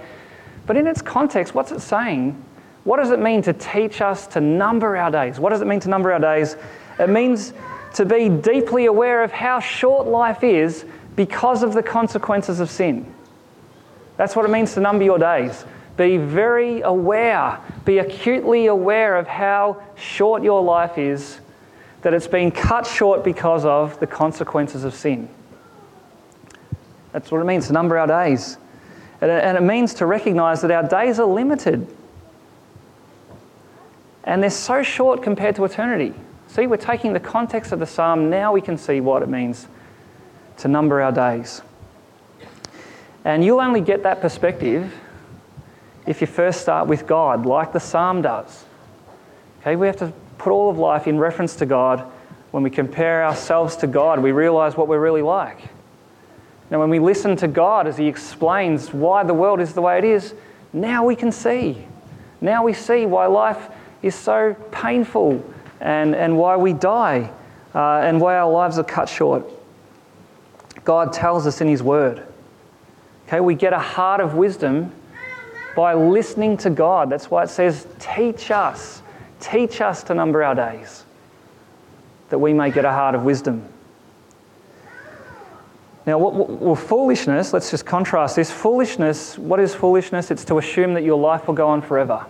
But 0.68 0.76
in 0.76 0.86
its 0.86 1.02
context, 1.02 1.56
what's 1.56 1.72
it 1.72 1.80
saying? 1.80 2.44
What 2.84 2.98
does 2.98 3.12
it 3.12 3.20
mean 3.22 3.42
to 3.44 3.54
teach 3.54 4.02
us 4.02 4.28
to 4.28 4.42
number 4.42 4.98
our 4.98 5.10
days? 5.10 5.40
What 5.40 5.52
does 5.52 5.62
it 5.62 5.68
mean 5.68 5.80
to 5.80 5.88
number 5.88 6.12
our 6.12 6.20
days? 6.20 6.58
It 7.00 7.08
means 7.08 7.54
to 7.94 8.04
be 8.04 8.28
deeply 8.28 8.88
aware 8.88 9.24
of 9.24 9.32
how 9.32 9.62
short 9.62 10.08
life 10.08 10.44
is 10.44 10.84
because 11.16 11.64
of 11.64 11.72
the 11.72 11.84
consequences 11.84 12.60
of 12.60 12.70
sin. 12.70 13.16
That's 14.18 14.36
what 14.36 14.44
it 14.44 14.52
means 14.52 14.74
to 14.74 14.82
number 14.82 15.06
your 15.06 15.20
days. 15.20 15.64
Be 15.98 16.18
very 16.18 16.82
aware, 16.82 17.60
be 17.86 18.00
acutely 18.00 18.68
aware 18.68 19.18
of 19.18 19.28
how 19.28 19.82
short 19.96 20.44
your 20.44 20.64
life 20.64 20.98
is, 20.98 21.40
that 22.02 22.14
it's 22.14 22.28
been 22.28 22.52
cut 22.52 22.88
short 22.88 23.24
because 23.24 23.66
of 23.66 24.00
the 24.00 24.08
consequences 24.08 24.84
of 24.84 24.94
sin. 24.94 25.30
That's 27.12 27.32
what 27.32 27.42
it 27.42 27.46
means 27.46 27.68
to 27.68 27.74
number 27.74 27.98
our 27.98 28.08
days. 28.08 28.58
And 29.20 29.58
it 29.58 29.62
means 29.62 29.94
to 29.96 30.06
recognize 30.06 30.62
that 30.62 30.72
our 30.72 30.88
days 30.88 31.20
are 31.20 31.28
limited. 31.28 31.88
And 34.24 34.42
they're 34.42 34.50
so 34.50 34.82
short 34.82 35.22
compared 35.22 35.56
to 35.58 35.66
eternity. 35.66 36.14
See, 36.48 36.68
we're 36.68 36.78
taking 36.78 37.14
the 37.14 37.20
context 37.20 37.72
of 37.72 37.80
the 37.80 37.86
psalm, 37.86 38.30
now 38.30 38.52
we 38.52 38.62
can 38.62 38.78
see 38.78 39.00
what 39.00 39.22
it 39.22 39.30
means 39.30 39.68
to 40.58 40.68
number 40.68 41.02
our 41.02 41.12
days. 41.12 41.62
And 43.24 43.44
you'll 43.44 43.62
only 43.62 43.82
get 43.82 44.04
that 44.04 44.22
perspective 44.22 44.92
if 46.06 46.22
you 46.22 46.28
first 46.28 46.62
start 46.62 46.88
with 46.88 47.08
God, 47.08 47.46
like 47.46 47.74
the 47.74 47.80
psalm 47.80 48.22
does. 48.22 48.66
Okay, 49.62 49.76
we 49.76 49.88
have 49.88 49.98
to 49.98 50.12
put 50.38 50.52
all 50.52 50.70
of 50.70 50.78
life 50.78 51.08
in 51.08 51.20
reference 51.20 51.56
to 51.58 51.66
God. 51.66 52.04
When 52.52 52.64
we 52.64 52.70
compare 52.70 53.24
ourselves 53.24 53.76
to 53.78 53.88
God, 53.88 54.20
we 54.20 54.32
realize 54.32 54.76
what 54.76 54.88
we're 54.88 55.00
really 55.00 55.22
like. 55.22 55.60
Now, 56.70 56.80
when 56.80 56.90
we 56.90 57.00
listen 57.00 57.36
to 57.38 57.48
God 57.48 57.86
as 57.86 57.98
He 57.98 58.08
explains 58.08 58.94
why 58.94 59.24
the 59.24 59.34
world 59.34 59.60
is 59.60 59.74
the 59.74 59.82
way 59.82 59.98
it 59.98 60.04
is, 60.04 60.34
now 60.74 61.06
we 61.06 61.16
can 61.16 61.32
see. 61.32 61.86
Now 62.40 62.64
we 62.64 62.74
see 62.74 63.06
why 63.06 63.28
life 63.28 63.70
is 64.02 64.16
so 64.16 64.56
painful 64.72 65.44
and, 65.80 66.16
and 66.16 66.38
why 66.38 66.58
we 66.58 66.74
die 66.74 67.30
uh, 67.76 68.00
and 68.00 68.20
why 68.20 68.36
our 68.36 68.50
lives 68.52 68.80
are 68.80 68.84
cut 68.84 69.08
short. 69.08 69.46
God 70.84 71.14
tells 71.14 71.46
us 71.46 71.62
in 71.62 71.68
His 71.68 71.84
Word. 71.84 72.26
Okay, 73.28 73.40
we 73.40 73.54
get 73.54 73.74
a 73.74 73.80
heart 73.80 74.20
of 74.20 74.34
wisdom 74.34 74.92
by 75.76 75.94
listening 75.94 76.58
to 76.58 76.70
God. 76.70 77.10
That's 77.10 77.30
why 77.30 77.44
it 77.44 77.50
says, 77.50 77.88
Teach 78.00 78.52
us, 78.52 79.02
teach 79.40 79.82
us 79.82 80.04
to 80.04 80.14
number 80.14 80.44
our 80.44 80.56
days, 80.56 81.04
that 82.30 82.40
we 82.40 82.54
may 82.54 82.72
get 82.72 82.86
a 82.86 82.92
heart 82.92 83.16
of 83.16 83.24
wisdom. 83.24 83.64
Now, 86.06 86.18
what, 86.18 86.34
well, 86.34 86.76
foolishness, 86.76 87.54
let's 87.54 87.70
just 87.70 87.86
contrast 87.86 88.36
this. 88.36 88.50
Foolishness, 88.50 89.38
what 89.38 89.60
is 89.60 89.76
foolishness? 89.76 90.32
It's 90.32 90.44
to 90.46 90.58
assume 90.58 90.96
that 90.96 91.04
your 91.04 91.20
life 91.20 91.48
will 91.48 91.54
go 91.54 91.68
on 91.68 91.82
forever. 91.82 92.26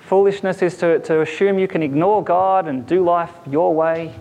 Foolishness 0.00 0.60
is 0.60 0.76
to, 0.78 0.98
to 1.00 1.22
assume 1.22 1.58
you 1.58 1.66
can 1.66 1.82
ignore 1.82 2.22
God 2.22 2.68
and 2.68 2.86
do 2.86 3.02
life 3.02 3.32
your 3.50 3.74
way, 3.74 4.14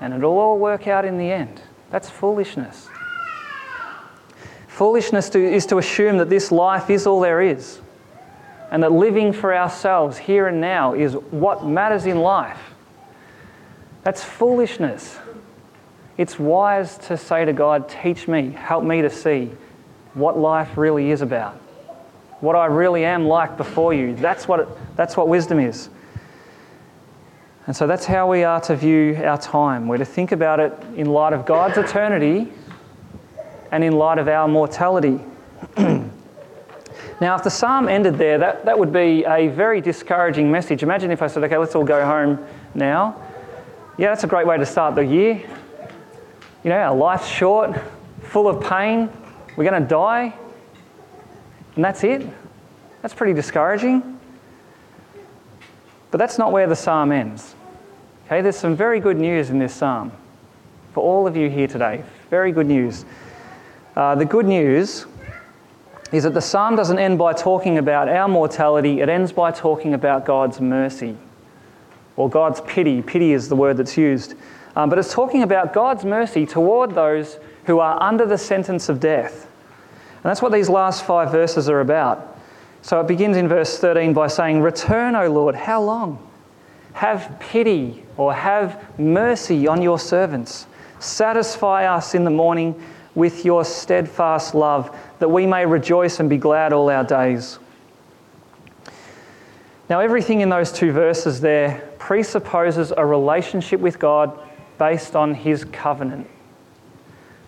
and 0.00 0.14
it'll 0.14 0.38
all 0.38 0.58
work 0.58 0.88
out 0.88 1.04
in 1.04 1.18
the 1.18 1.30
end. 1.30 1.60
That's 1.90 2.08
foolishness. 2.08 2.88
Foolishness 4.80 5.28
to, 5.28 5.38
is 5.38 5.66
to 5.66 5.76
assume 5.76 6.16
that 6.16 6.30
this 6.30 6.50
life 6.50 6.88
is 6.88 7.06
all 7.06 7.20
there 7.20 7.42
is, 7.42 7.82
and 8.70 8.82
that 8.82 8.90
living 8.90 9.30
for 9.30 9.54
ourselves 9.54 10.16
here 10.16 10.46
and 10.46 10.58
now 10.58 10.94
is 10.94 11.12
what 11.12 11.66
matters 11.66 12.06
in 12.06 12.20
life. 12.20 12.58
That's 14.04 14.24
foolishness. 14.24 15.18
It's 16.16 16.38
wise 16.38 16.96
to 17.08 17.18
say 17.18 17.44
to 17.44 17.52
God, 17.52 17.90
Teach 17.90 18.26
me, 18.26 18.52
help 18.52 18.82
me 18.82 19.02
to 19.02 19.10
see 19.10 19.50
what 20.14 20.38
life 20.38 20.78
really 20.78 21.10
is 21.10 21.20
about, 21.20 21.56
what 22.40 22.56
I 22.56 22.64
really 22.64 23.04
am 23.04 23.26
like 23.26 23.58
before 23.58 23.92
you. 23.92 24.16
That's 24.16 24.48
what, 24.48 24.60
it, 24.60 24.68
that's 24.96 25.14
what 25.14 25.28
wisdom 25.28 25.60
is. 25.60 25.90
And 27.66 27.76
so 27.76 27.86
that's 27.86 28.06
how 28.06 28.30
we 28.30 28.44
are 28.44 28.62
to 28.62 28.76
view 28.76 29.20
our 29.22 29.36
time. 29.36 29.88
We're 29.88 29.98
to 29.98 30.06
think 30.06 30.32
about 30.32 30.58
it 30.58 30.72
in 30.96 31.04
light 31.10 31.34
of 31.34 31.44
God's 31.44 31.76
eternity 31.76 32.50
and 33.72 33.84
in 33.84 33.92
light 33.92 34.18
of 34.18 34.28
our 34.28 34.48
mortality. 34.48 35.20
now, 35.76 37.36
if 37.36 37.42
the 37.42 37.50
psalm 37.50 37.88
ended 37.88 38.16
there, 38.16 38.38
that, 38.38 38.64
that 38.64 38.78
would 38.78 38.92
be 38.92 39.24
a 39.24 39.48
very 39.48 39.80
discouraging 39.80 40.50
message. 40.50 40.82
Imagine 40.82 41.10
if 41.10 41.22
I 41.22 41.26
said, 41.26 41.44
okay, 41.44 41.56
let's 41.56 41.74
all 41.74 41.84
go 41.84 42.04
home 42.04 42.44
now. 42.74 43.20
Yeah, 43.98 44.08
that's 44.08 44.24
a 44.24 44.28
great 44.28 44.46
way 44.46 44.56
to 44.56 44.66
start 44.66 44.94
the 44.94 45.04
year. 45.04 45.42
You 46.64 46.70
know, 46.70 46.78
our 46.78 46.94
life's 46.94 47.28
short, 47.28 47.78
full 48.22 48.48
of 48.48 48.62
pain, 48.62 49.08
we're 49.56 49.68
going 49.68 49.82
to 49.82 49.88
die, 49.88 50.34
and 51.76 51.84
that's 51.84 52.04
it. 52.04 52.26
That's 53.02 53.14
pretty 53.14 53.34
discouraging. 53.34 54.18
But 56.10 56.18
that's 56.18 56.38
not 56.38 56.52
where 56.52 56.66
the 56.66 56.76
psalm 56.76 57.12
ends. 57.12 57.54
Okay, 58.26 58.40
there's 58.40 58.56
some 58.56 58.76
very 58.76 59.00
good 59.00 59.16
news 59.16 59.50
in 59.50 59.58
this 59.58 59.74
psalm 59.74 60.12
for 60.92 61.02
all 61.02 61.26
of 61.26 61.36
you 61.36 61.48
here 61.48 61.66
today. 61.66 62.04
Very 62.30 62.52
good 62.52 62.66
news. 62.66 63.04
Uh, 63.96 64.14
the 64.14 64.24
good 64.24 64.46
news 64.46 65.06
is 66.12 66.24
that 66.24 66.34
the 66.34 66.40
psalm 66.40 66.76
doesn't 66.76 66.98
end 66.98 67.18
by 67.18 67.32
talking 67.32 67.78
about 67.78 68.08
our 68.08 68.28
mortality, 68.28 69.00
it 69.00 69.08
ends 69.08 69.32
by 69.32 69.50
talking 69.50 69.94
about 69.94 70.24
God's 70.24 70.60
mercy 70.60 71.16
or 72.16 72.28
God's 72.28 72.60
pity. 72.62 73.02
Pity 73.02 73.32
is 73.32 73.48
the 73.48 73.56
word 73.56 73.76
that's 73.76 73.96
used. 73.96 74.34
Um, 74.76 74.88
but 74.88 74.98
it's 74.98 75.12
talking 75.12 75.42
about 75.42 75.72
God's 75.72 76.04
mercy 76.04 76.46
toward 76.46 76.94
those 76.94 77.38
who 77.64 77.78
are 77.78 78.00
under 78.02 78.26
the 78.26 78.38
sentence 78.38 78.88
of 78.88 79.00
death. 79.00 79.46
And 80.22 80.24
that's 80.24 80.42
what 80.42 80.52
these 80.52 80.68
last 80.68 81.04
five 81.04 81.32
verses 81.32 81.68
are 81.68 81.80
about. 81.80 82.38
So 82.82 83.00
it 83.00 83.06
begins 83.06 83.36
in 83.36 83.48
verse 83.48 83.78
13 83.78 84.12
by 84.12 84.26
saying, 84.26 84.60
Return, 84.60 85.14
O 85.14 85.30
Lord, 85.30 85.54
how 85.54 85.82
long? 85.82 86.26
Have 86.94 87.38
pity 87.40 88.04
or 88.16 88.34
have 88.34 88.98
mercy 88.98 89.66
on 89.66 89.82
your 89.82 89.98
servants. 89.98 90.66
Satisfy 90.98 91.86
us 91.86 92.14
in 92.14 92.24
the 92.24 92.30
morning 92.30 92.80
with 93.14 93.44
your 93.44 93.64
steadfast 93.64 94.54
love, 94.54 94.96
that 95.18 95.28
we 95.28 95.46
may 95.46 95.66
rejoice 95.66 96.20
and 96.20 96.30
be 96.30 96.36
glad 96.36 96.72
all 96.72 96.88
our 96.90 97.04
days. 97.04 97.58
Now, 99.88 99.98
everything 99.98 100.40
in 100.40 100.48
those 100.48 100.70
two 100.70 100.92
verses 100.92 101.40
there 101.40 101.90
presupposes 101.98 102.92
a 102.96 103.04
relationship 103.04 103.80
with 103.80 103.98
God 103.98 104.38
based 104.78 105.16
on 105.16 105.34
his 105.34 105.64
covenant. 105.64 106.28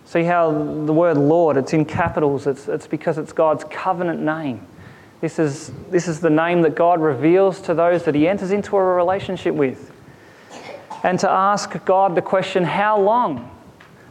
See 0.05 0.25
how 0.25 0.51
the 0.51 0.93
word 0.93 1.17
Lord, 1.17 1.57
it's 1.57 1.73
in 1.73 1.85
capitals, 1.85 2.47
it's, 2.47 2.67
it's 2.69 2.89
because 2.89 3.17
it's 3.17 3.33
God's 3.33 3.65
covenant 3.71 4.21
name. 4.21 4.67
This 5.21 5.39
is, 5.39 5.71
this 5.89 6.09
is 6.09 6.19
the 6.19 6.31
name 6.31 6.63
that 6.63 6.75
God 6.75 7.01
reveals 7.01 7.61
to 7.63 7.75
those 7.75 8.03
that 8.05 8.15
he 8.17 8.27
enters 8.27 8.51
into 8.51 8.77
a 8.77 8.83
relationship 8.83 9.55
with. 9.55 9.93
And 11.05 11.19
to 11.21 11.31
ask 11.31 11.85
God 11.85 12.17
the 12.17 12.23
question, 12.23 12.65
how 12.65 13.01
long? 13.01 13.52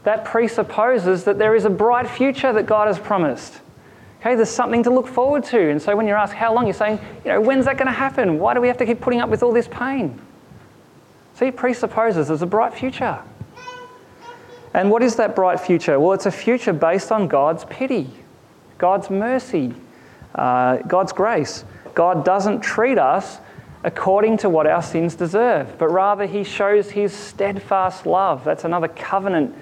That 0.03 0.25
presupposes 0.25 1.23
that 1.25 1.37
there 1.37 1.55
is 1.55 1.65
a 1.65 1.69
bright 1.69 2.09
future 2.09 2.51
that 2.53 2.65
God 2.65 2.87
has 2.87 2.97
promised. 2.97 3.61
Okay, 4.19 4.35
there's 4.35 4.49
something 4.49 4.83
to 4.83 4.91
look 4.91 5.07
forward 5.07 5.43
to. 5.45 5.69
And 5.71 5.81
so 5.81 5.95
when 5.95 6.07
you're 6.07 6.17
asked 6.17 6.33
how 6.33 6.53
long, 6.53 6.65
you're 6.65 6.73
saying, 6.73 6.99
you 7.25 7.31
know, 7.31 7.41
when's 7.41 7.65
that 7.65 7.77
going 7.77 7.87
to 7.87 7.91
happen? 7.91 8.37
Why 8.37 8.53
do 8.53 8.61
we 8.61 8.67
have 8.67 8.77
to 8.77 8.85
keep 8.85 9.01
putting 9.01 9.19
up 9.19 9.29
with 9.29 9.41
all 9.41 9.51
this 9.51 9.67
pain? 9.67 10.19
See, 11.35 11.47
it 11.47 11.55
presupposes 11.55 12.27
there's 12.27 12.43
a 12.43 12.47
bright 12.47 12.73
future. 12.73 13.19
And 14.73 14.89
what 14.89 15.03
is 15.03 15.15
that 15.15 15.35
bright 15.35 15.59
future? 15.59 15.99
Well, 15.99 16.13
it's 16.13 16.27
a 16.27 16.31
future 16.31 16.71
based 16.71 17.11
on 17.11 17.27
God's 17.27 17.65
pity, 17.65 18.09
God's 18.77 19.09
mercy, 19.09 19.73
uh, 20.35 20.77
God's 20.77 21.11
grace. 21.11 21.65
God 21.93 22.23
doesn't 22.23 22.61
treat 22.61 22.97
us 22.97 23.39
according 23.83 24.37
to 24.37 24.49
what 24.49 24.67
our 24.67 24.81
sins 24.81 25.15
deserve, 25.15 25.77
but 25.77 25.89
rather 25.89 26.25
He 26.25 26.43
shows 26.43 26.91
His 26.91 27.11
steadfast 27.11 28.05
love. 28.05 28.43
That's 28.43 28.63
another 28.63 28.87
covenant 28.87 29.55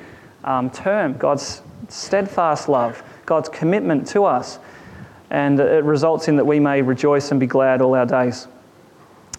um, 0.44 0.70
term 0.70 1.14
God's 1.14 1.62
steadfast 1.88 2.70
love, 2.70 3.04
God's 3.26 3.50
commitment 3.50 4.08
to 4.08 4.26
us. 4.26 4.60
And 5.30 5.60
it 5.60 5.84
results 5.84 6.28
in 6.28 6.38
that 6.38 6.46
we 6.46 6.60
may 6.60 6.82
rejoice 6.82 7.32
and 7.32 7.40
be 7.40 7.46
glad 7.46 7.82
all 7.82 7.94
our 7.94 8.06
days. 8.06 8.48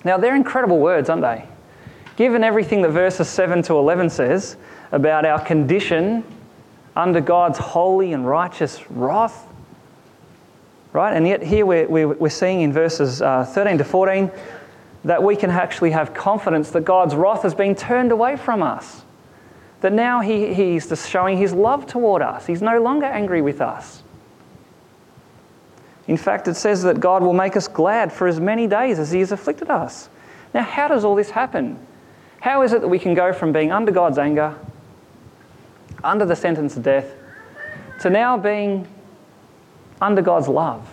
Now, 0.05 0.17
they're 0.17 0.37
incredible 0.37 0.79
words, 0.79 1.09
aren't 1.09 1.23
they? 1.23 1.47
given 2.21 2.45
everything 2.45 2.83
that 2.83 2.91
verses 2.91 3.31
7 3.31 3.63
to 3.63 3.73
11 3.79 4.11
says 4.11 4.59
about 4.93 5.25
our 5.25 5.43
condition 5.43 6.23
under 6.95 7.19
God's 7.19 7.57
holy 7.57 8.13
and 8.13 8.29
righteous 8.29 8.91
wrath, 8.91 9.47
right? 10.93 11.17
And 11.17 11.27
yet, 11.27 11.43
here 11.43 11.65
we're, 11.65 12.09
we're 12.09 12.29
seeing 12.29 12.61
in 12.61 12.75
verses 12.75 13.23
uh, 13.23 13.47
13 13.47 13.79
to 13.79 13.85
14 13.85 14.31
that 15.05 15.23
we 15.23 15.35
can 15.35 15.49
actually 15.49 15.93
have 15.93 16.13
confidence 16.13 16.71
that 16.73 16.85
God's 16.85 17.15
wrath 17.15 17.41
has 17.43 17.55
been 17.55 17.75
turned 17.75 18.13
away 18.13 18.37
from 18.37 18.63
us. 18.63 19.01
That 19.81 19.93
now 19.93 20.21
he, 20.21 20.53
He's 20.53 20.89
just 20.89 21.09
showing 21.09 21.39
His 21.39 21.53
love 21.53 21.87
toward 21.87 22.23
us. 22.23 22.47
He's 22.47 22.63
no 22.63 22.81
longer 22.81 23.07
angry 23.07 23.43
with 23.43 23.61
us. 23.61 24.03
In 26.07 26.17
fact, 26.17 26.49
it 26.49 26.55
says 26.55 26.83
that 26.83 26.99
God 26.99 27.23
will 27.23 27.33
make 27.33 27.57
us 27.57 27.69
glad 27.69 28.13
for 28.13 28.27
as 28.27 28.41
many 28.41 28.67
days 28.67 28.99
as 28.99 29.11
He 29.11 29.21
has 29.21 29.33
afflicted 29.33 29.71
us. 29.71 30.09
Now, 30.53 30.63
how 30.63 30.89
does 30.89 31.05
all 31.05 31.15
this 31.15 31.31
happen? 31.31 31.79
How 32.41 32.63
is 32.63 32.73
it 32.73 32.81
that 32.81 32.89
we 32.89 32.99
can 32.99 33.15
go 33.15 33.33
from 33.33 33.53
being 33.53 33.71
under 33.71 33.93
God's 33.93 34.19
anger, 34.19 34.55
under 36.03 36.25
the 36.25 36.35
sentence 36.35 36.77
of 36.77 36.83
death, 36.83 37.15
to 38.01 38.11
now 38.11 38.37
being 38.37 38.89
under 40.01 40.23
God's 40.23 40.49
love 40.49 40.89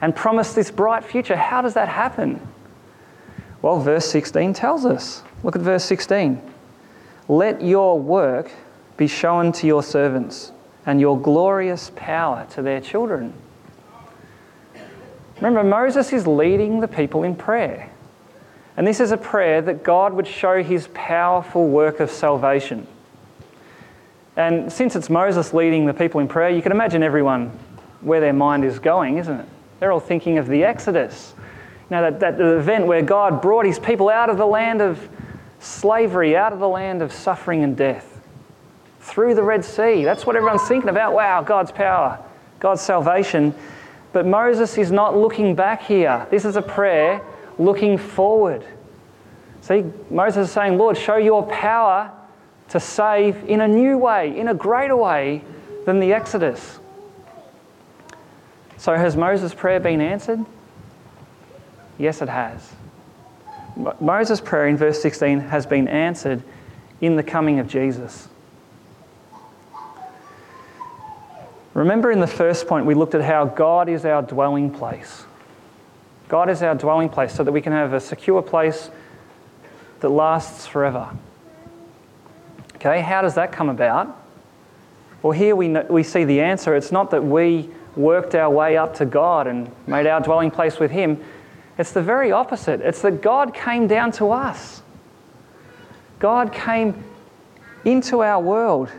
and 0.00 0.14
promise 0.14 0.52
this 0.52 0.70
bright 0.70 1.04
future? 1.04 1.36
How 1.36 1.62
does 1.62 1.74
that 1.74 1.88
happen? 1.88 2.46
Well, 3.62 3.80
verse 3.80 4.04
16 4.06 4.52
tells 4.52 4.84
us. 4.84 5.22
Look 5.42 5.56
at 5.56 5.62
verse 5.62 5.84
16. 5.84 6.42
Let 7.28 7.62
your 7.62 7.98
work 7.98 8.50
be 8.96 9.06
shown 9.06 9.52
to 9.52 9.66
your 9.66 9.82
servants 9.82 10.52
and 10.86 11.00
your 11.00 11.18
glorious 11.18 11.90
power 11.96 12.46
to 12.50 12.62
their 12.62 12.80
children. 12.80 13.32
Remember, 15.36 15.64
Moses 15.64 16.12
is 16.12 16.26
leading 16.26 16.80
the 16.80 16.88
people 16.88 17.22
in 17.22 17.34
prayer. 17.34 17.90
And 18.76 18.86
this 18.86 19.00
is 19.00 19.12
a 19.12 19.16
prayer 19.16 19.62
that 19.62 19.82
God 19.82 20.12
would 20.14 20.26
show 20.26 20.62
his 20.62 20.88
powerful 20.94 21.68
work 21.68 22.00
of 22.00 22.10
salvation. 22.10 22.86
And 24.36 24.72
since 24.72 24.96
it's 24.96 25.08
Moses 25.08 25.54
leading 25.54 25.86
the 25.86 25.94
people 25.94 26.20
in 26.20 26.28
prayer, 26.28 26.50
you 26.50 26.60
can 26.60 26.72
imagine 26.72 27.02
everyone 27.02 27.56
where 28.00 28.20
their 28.20 28.32
mind 28.32 28.64
is 28.64 28.78
going, 28.78 29.18
isn't 29.18 29.40
it? 29.40 29.46
They're 29.78 29.92
all 29.92 30.00
thinking 30.00 30.38
of 30.38 30.48
the 30.48 30.64
Exodus. 30.64 31.34
You 31.90 31.96
know, 31.96 32.10
that, 32.10 32.20
that 32.20 32.40
event 32.40 32.86
where 32.86 33.02
God 33.02 33.40
brought 33.40 33.64
his 33.64 33.78
people 33.78 34.08
out 34.08 34.28
of 34.28 34.38
the 34.38 34.46
land 34.46 34.82
of 34.82 35.08
slavery, 35.64 36.36
out 36.36 36.52
of 36.52 36.58
the 36.58 36.68
land 36.68 37.02
of 37.02 37.12
suffering 37.12 37.64
and 37.64 37.76
death, 37.76 38.20
through 39.00 39.34
the 39.34 39.42
Red 39.42 39.64
Sea. 39.64 40.04
That's 40.04 40.26
what 40.26 40.36
everyone's 40.36 40.66
thinking 40.68 40.90
about. 40.90 41.14
Wow, 41.14 41.42
God's 41.42 41.72
power, 41.72 42.18
God's 42.60 42.80
salvation. 42.80 43.54
But 44.12 44.26
Moses 44.26 44.78
is 44.78 44.92
not 44.92 45.16
looking 45.16 45.54
back 45.54 45.82
here. 45.82 46.26
This 46.30 46.44
is 46.44 46.56
a 46.56 46.62
prayer 46.62 47.20
looking 47.58 47.98
forward. 47.98 48.64
See, 49.60 49.84
Moses 50.10 50.48
is 50.48 50.52
saying, 50.52 50.78
Lord, 50.78 50.96
show 50.96 51.16
your 51.16 51.42
power 51.44 52.12
to 52.68 52.80
save 52.80 53.48
in 53.48 53.60
a 53.60 53.68
new 53.68 53.98
way, 53.98 54.38
in 54.38 54.48
a 54.48 54.54
greater 54.54 54.96
way 54.96 55.42
than 55.86 56.00
the 56.00 56.12
Exodus. 56.12 56.78
So, 58.76 58.94
has 58.94 59.16
Moses' 59.16 59.54
prayer 59.54 59.80
been 59.80 60.00
answered? 60.00 60.44
Yes, 61.98 62.20
it 62.20 62.28
has. 62.28 62.72
Moses' 64.00 64.40
prayer 64.40 64.68
in 64.68 64.76
verse 64.76 65.00
16 65.02 65.40
has 65.40 65.66
been 65.66 65.88
answered 65.88 66.42
in 67.00 67.16
the 67.16 67.22
coming 67.22 67.58
of 67.58 67.68
Jesus. 67.68 68.28
Remember 71.74 72.12
in 72.12 72.20
the 72.20 72.26
first 72.26 72.68
point, 72.68 72.86
we 72.86 72.94
looked 72.94 73.16
at 73.16 73.22
how 73.22 73.46
God 73.46 73.88
is 73.88 74.04
our 74.04 74.22
dwelling 74.22 74.70
place. 74.70 75.24
God 76.28 76.48
is 76.48 76.62
our 76.62 76.74
dwelling 76.74 77.08
place 77.08 77.34
so 77.34 77.42
that 77.42 77.50
we 77.50 77.60
can 77.60 77.72
have 77.72 77.92
a 77.92 78.00
secure 78.00 78.42
place 78.42 78.90
that 80.00 80.08
lasts 80.08 80.66
forever. 80.66 81.10
Okay, 82.76 83.00
how 83.00 83.22
does 83.22 83.34
that 83.34 83.50
come 83.50 83.68
about? 83.68 84.20
Well, 85.22 85.32
here 85.32 85.56
we, 85.56 85.68
we 85.68 86.02
see 86.02 86.24
the 86.24 86.40
answer. 86.40 86.76
It's 86.76 86.92
not 86.92 87.10
that 87.10 87.24
we 87.24 87.70
worked 87.96 88.34
our 88.34 88.50
way 88.50 88.76
up 88.76 88.94
to 88.96 89.06
God 89.06 89.46
and 89.46 89.70
made 89.86 90.06
our 90.06 90.20
dwelling 90.20 90.50
place 90.50 90.78
with 90.78 90.90
Him. 90.90 91.22
It's 91.78 91.92
the 91.92 92.02
very 92.02 92.30
opposite. 92.32 92.80
It's 92.80 93.02
that 93.02 93.22
God 93.22 93.54
came 93.54 93.86
down 93.86 94.12
to 94.12 94.30
us. 94.30 94.82
God 96.18 96.52
came 96.52 97.02
into 97.84 98.22
our 98.22 98.40
world. 98.40 98.90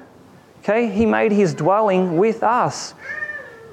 Okay, 0.59 0.89
He 0.89 1.05
made 1.05 1.31
His 1.31 1.53
dwelling 1.53 2.17
with 2.17 2.43
us 2.43 2.93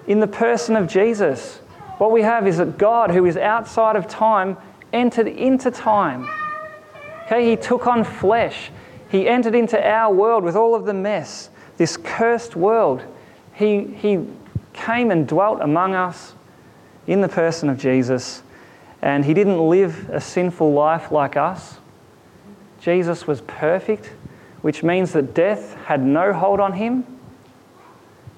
in 0.07 0.21
the 0.21 0.27
person 0.27 0.77
of 0.77 0.87
Jesus. 0.87 1.59
What 1.99 2.11
we 2.11 2.23
have 2.23 2.47
is 2.47 2.59
that 2.59 2.79
God, 2.79 3.11
who 3.11 3.27
is 3.27 3.37
outside 3.37 3.97
of 3.97 4.09
time, 4.09 4.57
entered 4.93 5.27
into 5.27 5.71
time. 5.71 6.29
Okay, 7.27 7.49
he 7.49 7.57
took 7.57 7.87
on 7.87 8.05
flesh. 8.05 8.71
He 9.09 9.29
entered 9.29 9.55
into 9.55 9.81
our 9.83 10.13
world 10.13 10.45
with 10.45 10.57
all 10.57 10.75
of 10.75 10.85
the 10.85 10.95
mess, 10.95 11.51
this 11.77 11.97
cursed 11.97 12.57
world. 12.57 13.03
He, 13.55 13.85
he 13.85 14.27
came 14.73 15.11
and 15.11 15.27
dwelt 15.27 15.61
among 15.61 15.95
us 15.95 16.35
in 17.07 17.21
the 17.21 17.29
person 17.29 17.69
of 17.69 17.79
Jesus, 17.79 18.43
and 19.03 19.25
he 19.25 19.35
didn't 19.35 19.59
live 19.59 20.09
a 20.11 20.21
sinful 20.21 20.73
life 20.73 21.11
like 21.11 21.37
us. 21.37 21.79
Jesus 22.81 23.27
was 23.27 23.41
perfect, 23.43 24.07
which 24.63 24.83
means 24.83 25.13
that 25.13 25.35
death 25.35 25.75
had 25.87 26.01
no 26.01 26.33
hold 26.33 26.61
on 26.61 26.73
him. 26.73 27.05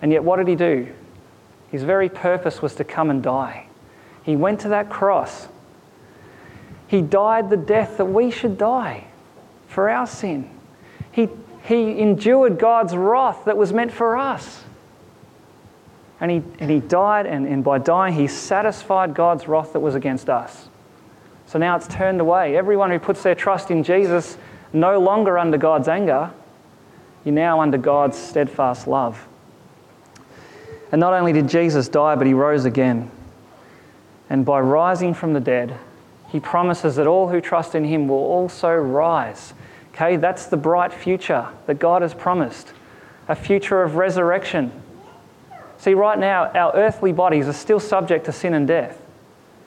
And 0.01 0.11
yet, 0.11 0.25
what 0.25 0.37
did 0.37 0.49
he 0.49 0.57
do? 0.57 0.93
His 1.71 1.83
very 1.83 2.09
purpose 2.09 2.63
was 2.63 2.75
to 2.77 2.85
come 2.85 3.11
and 3.11 3.23
die. 3.23 3.67
He 4.23 4.37
went 4.37 4.61
to 4.61 4.69
that 4.71 4.89
cross. 4.89 5.49
He 6.87 7.03
died 7.03 7.51
the 7.51 7.57
death 7.57 7.99
that 7.99 8.07
we 8.07 8.31
should 8.31 8.57
die 8.57 9.05
for 9.69 9.91
our 9.91 10.07
sin. 10.07 10.51
He, 11.13 11.29
he 11.65 11.99
endured 11.99 12.59
God's 12.59 12.97
wrath 12.97 13.45
that 13.45 13.57
was 13.57 13.73
meant 13.73 13.93
for 13.93 14.17
us. 14.17 14.64
And 16.21 16.31
he, 16.31 16.43
and 16.59 16.71
he 16.71 16.81
died, 16.81 17.27
and, 17.27 17.47
and 17.47 17.65
by 17.65 17.79
dying, 17.79 18.15
he 18.15 18.29
satisfied 18.29 19.15
God's 19.15 19.49
wrath 19.49 19.73
that 19.73 19.81
was 19.81 19.95
against 19.95 20.31
us. 20.31 20.69
So 21.47 21.59
now 21.59 21.77
it's 21.77 21.89
turned 21.89 22.21
away. 22.21 22.57
Everyone 22.57 22.91
who 22.91 22.99
puts 22.99 23.23
their 23.23 23.35
trust 23.35 23.71
in 23.71 23.83
Jesus, 23.83 24.39
no 24.73 24.99
longer 24.99 25.39
under 25.39 25.59
God's 25.59 25.89
anger, 25.89 26.31
you're 27.25 27.35
now 27.35 27.61
under 27.61 27.79
God's 27.79 28.19
steadfast 28.19 28.87
love. 28.87 29.27
And 30.93 31.01
not 31.01 31.13
only 31.13 31.33
did 31.33 31.49
Jesus 31.49 31.89
die, 31.89 32.15
but 32.15 32.27
he 32.27 32.35
rose 32.35 32.65
again. 32.65 33.11
And 34.31 34.45
by 34.45 34.61
rising 34.61 35.15
from 35.15 35.33
the 35.33 35.41
dead, 35.41 35.77
he 36.29 36.41
promises 36.41 36.97
that 36.97 37.07
all 37.07 37.29
who 37.29 37.41
trust 37.41 37.75
in 37.75 37.85
him 37.85 38.09
will 38.09 38.17
also 38.17 38.75
rise. 38.75 39.55
Okay, 39.93 40.17
that's 40.17 40.47
the 40.47 40.57
bright 40.57 40.93
future 40.93 41.49
that 41.67 41.79
God 41.79 42.03
has 42.03 42.15
promised 42.15 42.73
a 43.29 43.35
future 43.35 43.83
of 43.83 43.97
resurrection. 43.97 44.71
See, 45.79 45.95
right 45.95 46.19
now, 46.19 46.47
our 46.47 46.75
earthly 46.75 47.13
bodies 47.13 47.49
are 47.49 47.53
still 47.53 47.81
subject 47.81 48.27
to 48.27 48.33
sin 48.33 48.55
and 48.55 48.67
death. 48.67 49.01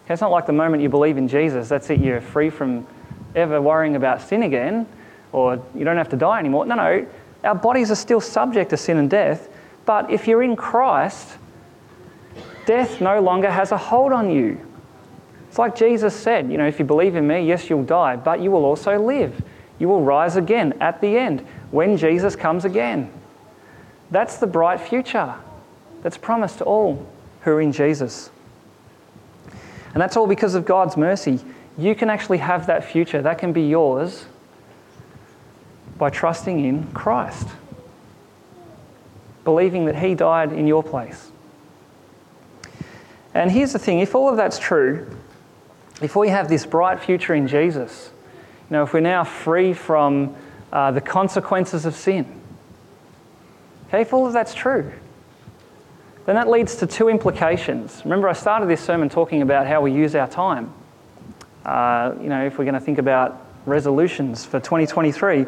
It's 0.09 0.21
not 0.21 0.31
like 0.31 0.45
the 0.45 0.53
moment 0.53 0.81
you 0.81 0.89
believe 0.89 1.17
in 1.17 1.27
Jesus, 1.27 1.67
that's 1.67 1.89
it, 1.89 1.99
you're 1.99 2.21
free 2.21 2.49
from 2.49 2.87
ever 3.35 3.61
worrying 3.61 3.95
about 3.95 4.21
sin 4.21 4.43
again, 4.43 4.87
or 5.33 5.61
you 5.75 5.83
don't 5.83 5.97
have 5.97 6.09
to 6.09 6.15
die 6.15 6.39
anymore. 6.39 6.65
No, 6.65 6.75
no, 6.75 7.05
our 7.43 7.55
bodies 7.55 7.91
are 7.91 7.95
still 7.95 8.21
subject 8.21 8.69
to 8.69 8.77
sin 8.77 8.97
and 8.97 9.09
death, 9.09 9.49
but 9.85 10.09
if 10.09 10.27
you're 10.27 10.43
in 10.43 10.55
Christ, 10.55 11.37
death 12.65 13.01
no 13.01 13.19
longer 13.19 13.51
has 13.51 13.71
a 13.71 13.77
hold 13.77 14.13
on 14.13 14.31
you. 14.31 14.59
It's 15.49 15.59
like 15.59 15.75
Jesus 15.75 16.15
said, 16.15 16.49
you 16.51 16.57
know, 16.57 16.67
if 16.67 16.79
you 16.79 16.85
believe 16.85 17.15
in 17.15 17.27
me, 17.27 17.45
yes, 17.45 17.69
you'll 17.69 17.83
die, 17.83 18.15
but 18.15 18.41
you 18.41 18.49
will 18.49 18.65
also 18.65 18.97
live. 18.99 19.41
You 19.77 19.89
will 19.89 20.01
rise 20.01 20.37
again 20.37 20.73
at 20.79 21.01
the 21.01 21.17
end 21.17 21.45
when 21.71 21.97
Jesus 21.97 22.35
comes 22.35 22.65
again. 22.65 23.11
That's 24.09 24.37
the 24.37 24.47
bright 24.47 24.79
future 24.79 25.35
that's 26.07 26.17
promised 26.17 26.59
to 26.59 26.63
all 26.63 27.05
who 27.41 27.51
are 27.51 27.59
in 27.59 27.73
Jesus. 27.73 28.29
And 29.93 30.01
that's 30.01 30.15
all 30.15 30.25
because 30.25 30.55
of 30.55 30.63
God's 30.63 30.95
mercy. 30.95 31.37
You 31.77 31.95
can 31.95 32.09
actually 32.09 32.37
have 32.37 32.67
that 32.67 32.85
future, 32.85 33.21
that 33.21 33.39
can 33.39 33.51
be 33.51 33.63
yours 33.63 34.25
by 35.97 36.09
trusting 36.09 36.63
in 36.63 36.89
Christ, 36.93 37.49
believing 39.43 39.83
that 39.83 39.97
He 39.97 40.15
died 40.15 40.53
in 40.53 40.65
your 40.65 40.81
place. 40.81 41.29
And 43.33 43.51
here's 43.51 43.73
the 43.73 43.79
thing 43.79 43.99
if 43.99 44.15
all 44.15 44.29
of 44.29 44.37
that's 44.37 44.57
true, 44.57 45.13
if 46.01 46.15
we 46.15 46.29
have 46.29 46.47
this 46.47 46.65
bright 46.65 47.01
future 47.01 47.33
in 47.33 47.49
Jesus, 47.49 48.11
you 48.69 48.77
know, 48.77 48.83
if 48.83 48.93
we're 48.93 49.01
now 49.01 49.25
free 49.25 49.73
from 49.73 50.37
uh, 50.71 50.89
the 50.89 51.01
consequences 51.01 51.85
of 51.85 51.95
sin, 51.95 52.41
okay, 53.89 54.03
if 54.03 54.13
all 54.13 54.25
of 54.25 54.31
that's 54.31 54.53
true, 54.53 54.93
then 56.27 56.35
that 56.35 56.49
leads 56.49 56.75
to 56.75 56.85
two 56.85 57.07
implications. 57.07 58.01
Remember, 58.03 58.27
I 58.27 58.33
started 58.33 58.67
this 58.67 58.81
sermon 58.81 59.07
talking 59.07 59.41
about 59.41 59.65
how 59.65 59.79
we 59.79 59.93
use 59.93 60.13
our 60.13 60.27
time. 60.27 60.73
Uh, 61.65 62.15
you 62.21 62.27
know, 62.27 62.45
if 62.45 62.57
we're 62.57 62.65
going 62.65 62.73
to 62.73 62.81
think 62.81 62.97
about 62.97 63.45
resolutions 63.65 64.43
for 64.43 64.59
2023, 64.59 65.45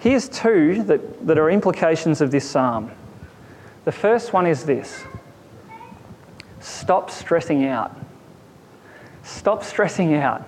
here's 0.00 0.30
two 0.30 0.82
that, 0.84 1.26
that 1.26 1.36
are 1.36 1.50
implications 1.50 2.22
of 2.22 2.30
this 2.30 2.48
psalm. 2.48 2.90
The 3.84 3.92
first 3.92 4.32
one 4.32 4.46
is 4.46 4.64
this 4.64 5.04
stop 6.60 7.10
stressing 7.10 7.66
out. 7.66 7.94
Stop 9.24 9.62
stressing 9.62 10.14
out. 10.14 10.42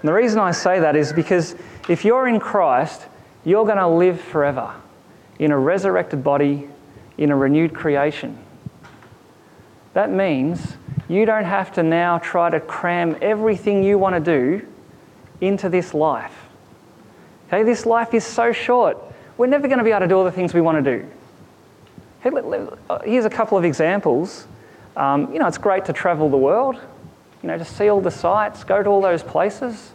And 0.00 0.08
the 0.08 0.14
reason 0.14 0.38
I 0.38 0.52
say 0.52 0.80
that 0.80 0.96
is 0.96 1.12
because 1.12 1.54
if 1.90 2.02
you're 2.02 2.28
in 2.28 2.40
Christ, 2.40 3.02
you're 3.44 3.66
going 3.66 3.76
to 3.76 3.88
live 3.88 4.22
forever 4.22 4.74
in 5.38 5.50
a 5.50 5.58
resurrected 5.58 6.24
body, 6.24 6.66
in 7.18 7.30
a 7.30 7.36
renewed 7.36 7.74
creation. 7.74 8.38
That 9.94 10.10
means 10.10 10.76
you 11.08 11.24
don't 11.24 11.44
have 11.44 11.72
to 11.74 11.82
now 11.82 12.18
try 12.18 12.50
to 12.50 12.60
cram 12.60 13.16
everything 13.22 13.82
you 13.82 13.96
want 13.96 14.14
to 14.14 14.20
do 14.20 14.66
into 15.40 15.68
this 15.68 15.94
life. 15.94 16.34
Okay, 17.48 17.62
this 17.62 17.86
life 17.86 18.12
is 18.12 18.24
so 18.24 18.52
short. 18.52 18.98
We're 19.36 19.46
never 19.46 19.68
going 19.68 19.78
to 19.78 19.84
be 19.84 19.90
able 19.90 20.00
to 20.00 20.08
do 20.08 20.16
all 20.16 20.24
the 20.24 20.32
things 20.32 20.52
we 20.52 20.60
want 20.60 20.84
to 20.84 20.98
do. 20.98 21.08
Uh, 22.90 22.98
here's 23.04 23.24
a 23.24 23.30
couple 23.30 23.56
of 23.56 23.64
examples. 23.64 24.46
Um, 24.96 25.32
you 25.32 25.38
know, 25.38 25.46
it's 25.46 25.58
great 25.58 25.84
to 25.86 25.92
travel 25.92 26.28
the 26.28 26.36
world, 26.36 26.76
you 27.42 27.48
know, 27.48 27.58
to 27.58 27.64
see 27.64 27.88
all 27.88 28.00
the 28.00 28.10
sights, 28.10 28.64
go 28.64 28.82
to 28.82 28.88
all 28.88 29.00
those 29.00 29.22
places. 29.22 29.92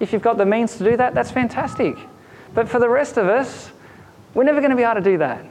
If 0.00 0.12
you've 0.12 0.22
got 0.22 0.38
the 0.38 0.46
means 0.46 0.76
to 0.78 0.84
do 0.84 0.96
that, 0.96 1.14
that's 1.14 1.30
fantastic. 1.30 1.96
But 2.54 2.68
for 2.68 2.78
the 2.78 2.88
rest 2.88 3.16
of 3.16 3.26
us, 3.26 3.70
we're 4.34 4.44
never 4.44 4.60
going 4.60 4.70
to 4.70 4.76
be 4.76 4.84
able 4.84 4.94
to 4.94 5.00
do 5.00 5.18
that. 5.18 5.44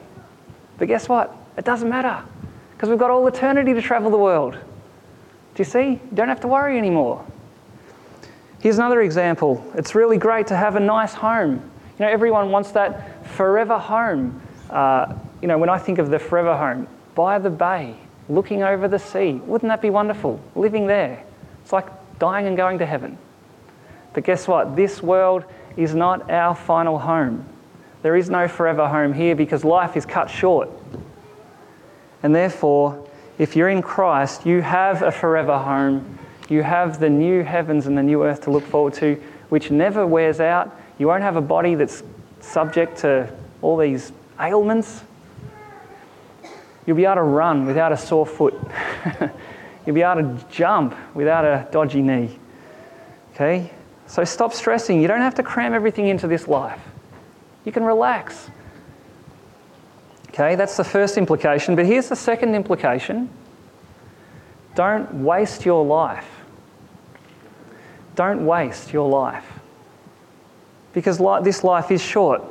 But 0.77 0.87
guess 0.87 1.09
what? 1.09 1.35
It 1.57 1.65
doesn't 1.65 1.89
matter 1.89 2.23
because 2.77 2.89
we've 2.89 2.99
got 2.99 3.09
all 3.09 3.25
eternity 3.25 3.73
to 3.73 3.81
travel 3.81 4.11
the 4.11 4.17
world. 4.17 4.53
Do 4.53 4.59
you 5.57 5.65
see? 5.65 5.93
You 5.93 6.09
don't 6.13 6.27
have 6.27 6.41
to 6.41 6.47
worry 6.47 6.77
anymore. 6.77 7.25
Here's 8.59 8.77
another 8.77 9.01
example. 9.01 9.65
It's 9.73 9.95
really 9.95 10.19
great 10.19 10.45
to 10.47 10.55
have 10.55 10.75
a 10.75 10.79
nice 10.79 11.11
home. 11.15 11.53
You 11.53 12.05
know, 12.05 12.11
everyone 12.11 12.51
wants 12.51 12.69
that 12.73 13.25
forever 13.25 13.79
home. 13.79 14.39
Uh, 14.69 15.15
you 15.41 15.47
know, 15.47 15.57
when 15.57 15.69
I 15.69 15.79
think 15.79 15.97
of 15.97 16.11
the 16.11 16.19
forever 16.19 16.55
home, 16.55 16.87
by 17.15 17.39
the 17.39 17.49
bay, 17.49 17.95
looking 18.29 18.61
over 18.61 18.87
the 18.87 18.99
sea, 18.99 19.33
wouldn't 19.33 19.69
that 19.71 19.81
be 19.81 19.89
wonderful? 19.89 20.39
Living 20.53 20.85
there. 20.85 21.23
It's 21.63 21.73
like 21.73 21.87
dying 22.19 22.45
and 22.45 22.55
going 22.55 22.77
to 22.77 22.85
heaven. 22.85 23.17
But 24.13 24.23
guess 24.23 24.47
what? 24.47 24.75
This 24.75 25.01
world 25.01 25.45
is 25.77 25.95
not 25.95 26.29
our 26.29 26.53
final 26.53 26.99
home. 26.99 27.43
There 28.03 28.15
is 28.15 28.29
no 28.29 28.47
forever 28.47 28.87
home 28.87 29.13
here 29.13 29.35
because 29.35 29.63
life 29.63 29.97
is 29.97 30.05
cut 30.05 30.29
short. 30.29 30.69
And 32.23 32.33
therefore, 32.33 33.07
if 33.37 33.55
you're 33.55 33.69
in 33.69 33.81
Christ, 33.81 34.45
you 34.45 34.61
have 34.61 35.01
a 35.03 35.11
forever 35.11 35.57
home. 35.57 36.17
You 36.49 36.63
have 36.63 36.99
the 36.99 37.09
new 37.09 37.43
heavens 37.43 37.87
and 37.87 37.97
the 37.97 38.03
new 38.03 38.23
earth 38.23 38.41
to 38.41 38.51
look 38.51 38.63
forward 38.63 38.93
to, 38.95 39.21
which 39.49 39.69
never 39.69 40.07
wears 40.07 40.39
out. 40.39 40.75
You 40.97 41.07
won't 41.07 41.23
have 41.23 41.35
a 41.35 41.41
body 41.41 41.75
that's 41.75 42.03
subject 42.39 42.97
to 42.99 43.31
all 43.61 43.77
these 43.77 44.11
ailments. 44.39 45.03
You'll 46.85 46.97
be 46.97 47.05
able 47.05 47.15
to 47.15 47.23
run 47.23 47.65
without 47.65 47.91
a 47.91 47.97
sore 47.97 48.25
foot. 48.25 48.55
You'll 49.85 49.93
be 49.95 50.01
able 50.01 50.21
to 50.21 50.45
jump 50.49 50.95
without 51.13 51.45
a 51.45 51.67
dodgy 51.71 52.01
knee. 52.01 52.39
Okay? 53.33 53.71
So 54.07 54.23
stop 54.23 54.53
stressing. 54.53 55.01
You 55.01 55.07
don't 55.07 55.21
have 55.21 55.35
to 55.35 55.43
cram 55.43 55.73
everything 55.73 56.07
into 56.07 56.27
this 56.27 56.47
life. 56.47 56.79
You 57.65 57.71
can 57.71 57.83
relax. 57.83 58.49
Okay, 60.39 60.53
that's 60.53 60.77
the 60.77 60.83
first 60.83 61.17
implication. 61.17 61.75
But 61.75 61.87
here's 61.87 62.09
the 62.09 62.15
second 62.15 62.53
implication 62.53 63.29
don't 64.75 65.23
waste 65.23 65.65
your 65.65 65.83
life. 65.83 66.29
Don't 68.13 68.45
waste 68.45 68.93
your 68.93 69.09
life. 69.09 69.45
Because 70.93 71.17
this 71.43 71.63
life 71.63 71.89
is 71.89 72.01
short, 72.01 72.43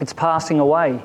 it's 0.00 0.12
passing 0.12 0.60
away. 0.60 1.02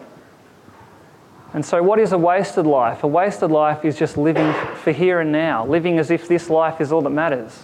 And 1.54 1.66
so, 1.66 1.82
what 1.82 2.00
is 2.00 2.12
a 2.12 2.18
wasted 2.18 2.68
life? 2.68 3.04
A 3.04 3.08
wasted 3.08 3.52
life 3.52 3.86
is 3.86 3.98
just 3.98 4.18
living 4.18 4.52
for 4.76 4.92
here 4.92 5.22
and 5.22 5.32
now, 5.32 5.66
living 5.66 5.98
as 5.98 6.12
if 6.12 6.28
this 6.28 6.50
life 6.50 6.82
is 6.82 6.92
all 6.92 7.02
that 7.02 7.12
matters 7.12 7.64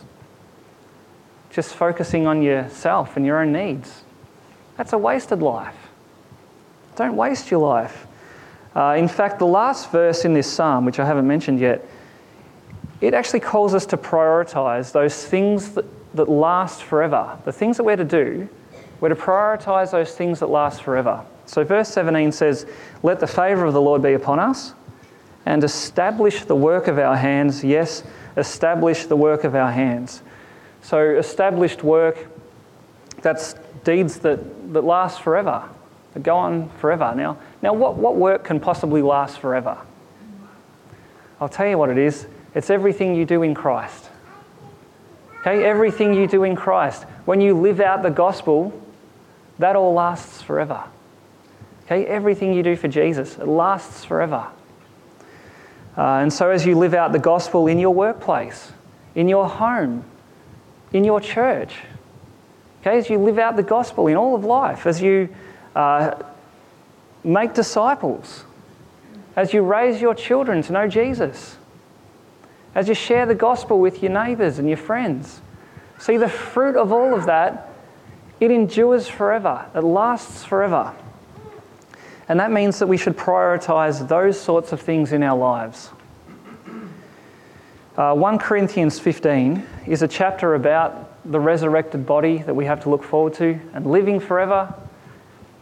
just 1.52 1.76
focusing 1.76 2.28
on 2.28 2.42
yourself 2.42 3.18
and 3.18 3.26
your 3.26 3.42
own 3.42 3.52
needs. 3.52 4.04
That's 4.78 4.94
a 4.94 4.98
wasted 4.98 5.42
life. 5.42 5.89
Don't 7.00 7.16
waste 7.16 7.50
your 7.50 7.62
life. 7.62 8.08
Uh, 8.76 8.96
in 8.98 9.08
fact, 9.08 9.40
the 9.40 9.48
last 9.48 9.90
verse 9.90 10.26
in 10.26 10.34
this 10.34 10.52
psalm, 10.52 10.84
which 10.84 11.00
I 11.00 11.06
haven't 11.06 11.28
mentioned 11.28 11.62
yet, 11.62 11.86
it 13.00 13.14
actually 13.14 13.40
calls 13.40 13.74
us 13.74 13.86
to 13.86 13.96
prioritize 13.96 14.92
those 14.92 15.24
things 15.24 15.76
that, 15.76 15.86
that 16.14 16.28
last 16.28 16.84
forever. 16.84 17.40
The 17.46 17.54
things 17.54 17.78
that 17.78 17.86
we're 17.86 17.96
to 17.96 18.04
do, 18.04 18.50
we're 19.00 19.08
to 19.08 19.16
prioritize 19.16 19.92
those 19.92 20.14
things 20.14 20.42
that 20.42 20.48
last 20.48 20.84
forever. 20.84 21.24
So, 21.46 21.64
verse 21.64 21.88
17 21.88 22.34
says, 22.34 22.66
Let 23.02 23.22
the 23.22 23.28
favour 23.28 23.64
of 23.64 23.74
the 23.74 23.82
Lord 23.82 24.02
be 24.02 24.12
upon 24.12 24.40
us 24.40 24.74
and 25.46 25.64
establish 25.64 26.44
the 26.44 26.56
work 26.58 26.90
of 26.90 27.00
our 27.00 27.16
hands. 27.16 27.64
Yes, 27.64 28.04
establish 28.36 29.06
the 29.06 29.16
work 29.16 29.46
of 29.46 29.56
our 29.56 29.72
hands. 29.72 30.22
So, 30.82 31.16
established 31.16 31.82
work, 31.82 32.28
that's 33.22 33.56
deeds 33.86 34.20
that, 34.20 34.74
that 34.74 34.84
last 34.84 35.22
forever, 35.22 35.64
that 36.14 36.24
go 36.24 36.36
on 36.36 36.70
forever. 36.80 37.14
Now, 37.16 37.38
now 37.62 37.74
what, 37.74 37.96
what 37.96 38.16
work 38.16 38.44
can 38.44 38.60
possibly 38.60 39.02
last 39.02 39.40
forever? 39.40 39.78
I'll 41.42 41.50
tell 41.50 41.68
you 41.68 41.78
what 41.78 41.90
it 41.90 41.98
is 41.98 42.28
it's 42.56 42.70
everything 42.70 43.16
you 43.16 43.26
do 43.26 43.44
in 43.44 43.54
Christ. 43.54 44.10
Okay, 45.42 45.64
everything 45.64 46.14
you 46.14 46.28
do 46.28 46.44
in 46.44 46.56
Christ. 46.56 47.04
When 47.26 47.40
you 47.40 47.54
live 47.54 47.80
out 47.80 48.04
the 48.04 48.10
gospel, 48.10 48.74
that 49.60 49.76
all 49.76 49.94
lasts 49.94 50.42
forever. 50.42 50.84
Okay, 51.86 52.06
everything 52.06 52.54
you 52.54 52.64
do 52.64 52.76
for 52.76 52.88
Jesus, 52.88 53.38
it 53.38 53.48
lasts 53.48 54.04
forever. 54.04 54.48
Uh, 55.98 56.02
and 56.02 56.32
so, 56.32 56.50
as 56.50 56.66
you 56.66 56.76
live 56.76 56.94
out 56.94 57.12
the 57.12 57.20
gospel 57.20 57.68
in 57.68 57.80
your 57.80 57.94
workplace, 57.94 58.72
in 59.16 59.28
your 59.28 59.48
home, 59.48 60.04
in 60.92 61.04
your 61.04 61.22
church, 61.22 61.76
okay, 62.82 62.98
as 62.98 63.10
you 63.10 63.18
live 63.18 63.40
out 63.40 63.56
the 63.56 63.64
gospel 63.64 64.08
in 64.08 64.16
all 64.16 64.36
of 64.36 64.44
life, 64.44 64.86
as 64.86 65.02
you 65.02 65.30
uh, 65.76 66.22
make 67.24 67.54
disciples, 67.54 68.44
as 69.36 69.54
you 69.54 69.62
raise 69.62 70.02
your 70.02 70.16
children 70.16 70.62
to 70.64 70.74
know 70.74 70.88
Jesus, 70.88 71.58
as 72.76 72.88
you 72.88 72.94
share 72.94 73.26
the 73.26 73.36
gospel 73.36 73.80
with 73.80 74.02
your 74.04 74.12
neighbours 74.12 74.60
and 74.60 74.68
your 74.68 74.78
friends. 74.78 75.42
See, 76.00 76.18
the 76.18 76.30
fruit 76.30 76.76
of 76.76 76.92
all 76.92 77.14
of 77.14 77.26
that, 77.26 77.70
it 78.40 78.52
endures 78.52 79.08
forever, 79.08 79.66
it 79.76 79.84
lasts 79.84 80.44
forever. 80.44 80.94
And 82.30 82.40
that 82.40 82.52
means 82.52 82.78
that 82.80 82.88
we 82.88 82.98
should 82.98 83.18
prioritise 83.18 84.08
those 84.08 84.40
sorts 84.40 84.72
of 84.72 84.80
things 84.80 85.12
in 85.12 85.24
our 85.24 85.38
lives. 85.38 85.90
Uh, 87.98 88.14
1 88.14 88.38
Corinthians 88.38 89.00
15 89.00 89.66
is 89.88 90.04
a 90.04 90.08
chapter 90.08 90.56
about 90.56 91.10
the 91.30 91.40
resurrected 91.40 92.06
body 92.06 92.38
that 92.38 92.54
we 92.54 92.66
have 92.66 92.82
to 92.84 92.90
look 92.90 93.04
forward 93.04 93.34
to 93.34 93.60
and 93.74 93.86
living 93.86 94.20
forever. 94.20 94.74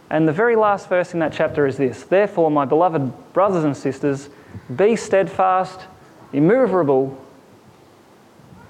And 0.10 0.28
the 0.28 0.34
very 0.34 0.56
last 0.56 0.88
verse 0.88 1.14
in 1.14 1.20
that 1.20 1.34
chapter 1.34 1.68
is 1.68 1.78
this 1.78 2.04
Therefore, 2.04 2.50
my 2.50 2.66
beloved 2.66 3.34
brothers 3.34 3.64
and 3.64 3.76
sisters, 3.76 4.30
be 4.76 4.96
steadfast, 4.96 5.82
immovable, 6.34 7.18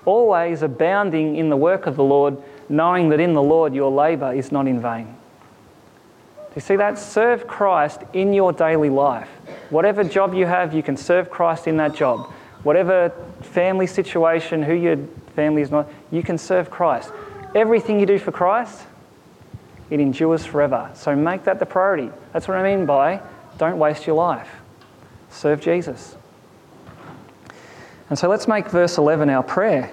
always 0.06 0.62
abounding 0.62 1.36
in 1.36 1.50
the 1.50 1.58
work 1.58 1.86
of 1.86 1.96
the 1.96 2.04
Lord, 2.04 2.38
knowing 2.70 3.10
that 3.10 3.20
in 3.20 3.34
the 3.34 3.44
Lord 3.44 3.74
your 3.74 3.92
labour 3.92 4.34
is 4.34 4.52
not 4.52 4.68
in 4.68 4.82
vain. 4.82 5.06
Do 5.06 6.54
you 6.56 6.62
see 6.62 6.76
that? 6.78 6.98
Serve 6.98 7.46
Christ 7.46 8.02
in 8.14 8.34
your 8.34 8.52
daily 8.52 8.90
life. 8.90 9.30
Whatever 9.70 10.04
job 10.04 10.34
you 10.34 10.46
have, 10.46 10.74
you 10.74 10.82
can 10.82 10.98
serve 10.98 11.30
Christ 11.30 11.68
in 11.68 11.78
that 11.78 11.94
job. 11.94 12.32
Whatever 12.64 13.10
family 13.42 13.86
situation, 13.86 14.64
who 14.64 14.74
your 14.74 14.98
family 15.36 15.62
is 15.62 15.70
not, 15.70 15.88
you 16.10 16.24
can 16.24 16.38
serve 16.38 16.72
Christ. 16.72 17.12
Everything 17.54 18.00
you 18.00 18.06
do 18.06 18.18
for 18.18 18.32
Christ, 18.32 18.84
it 19.90 20.00
endures 20.00 20.46
forever. 20.46 20.90
So 20.94 21.16
make 21.16 21.44
that 21.46 21.60
the 21.60 21.66
priority. 21.66 22.12
That's 22.34 22.48
what 22.48 22.58
I 22.58 22.64
mean 22.76 22.86
by 22.86 23.22
don't 23.58 23.80
waste 23.80 24.06
your 24.06 24.16
life. 24.16 24.50
Serve 25.30 25.62
Jesus. 25.62 26.16
And 28.10 28.18
so 28.18 28.30
let's 28.30 28.48
make 28.48 28.70
verse 28.70 28.98
11 28.98 29.30
our 29.30 29.44
prayer 29.44 29.92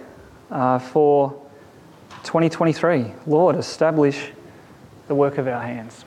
uh, 0.50 0.78
for 0.78 1.30
2023. 2.24 3.12
Lord, 3.26 3.56
establish 3.56 4.30
the 5.08 5.14
work 5.14 5.38
of 5.38 5.48
our 5.48 5.60
hands. 5.60 6.04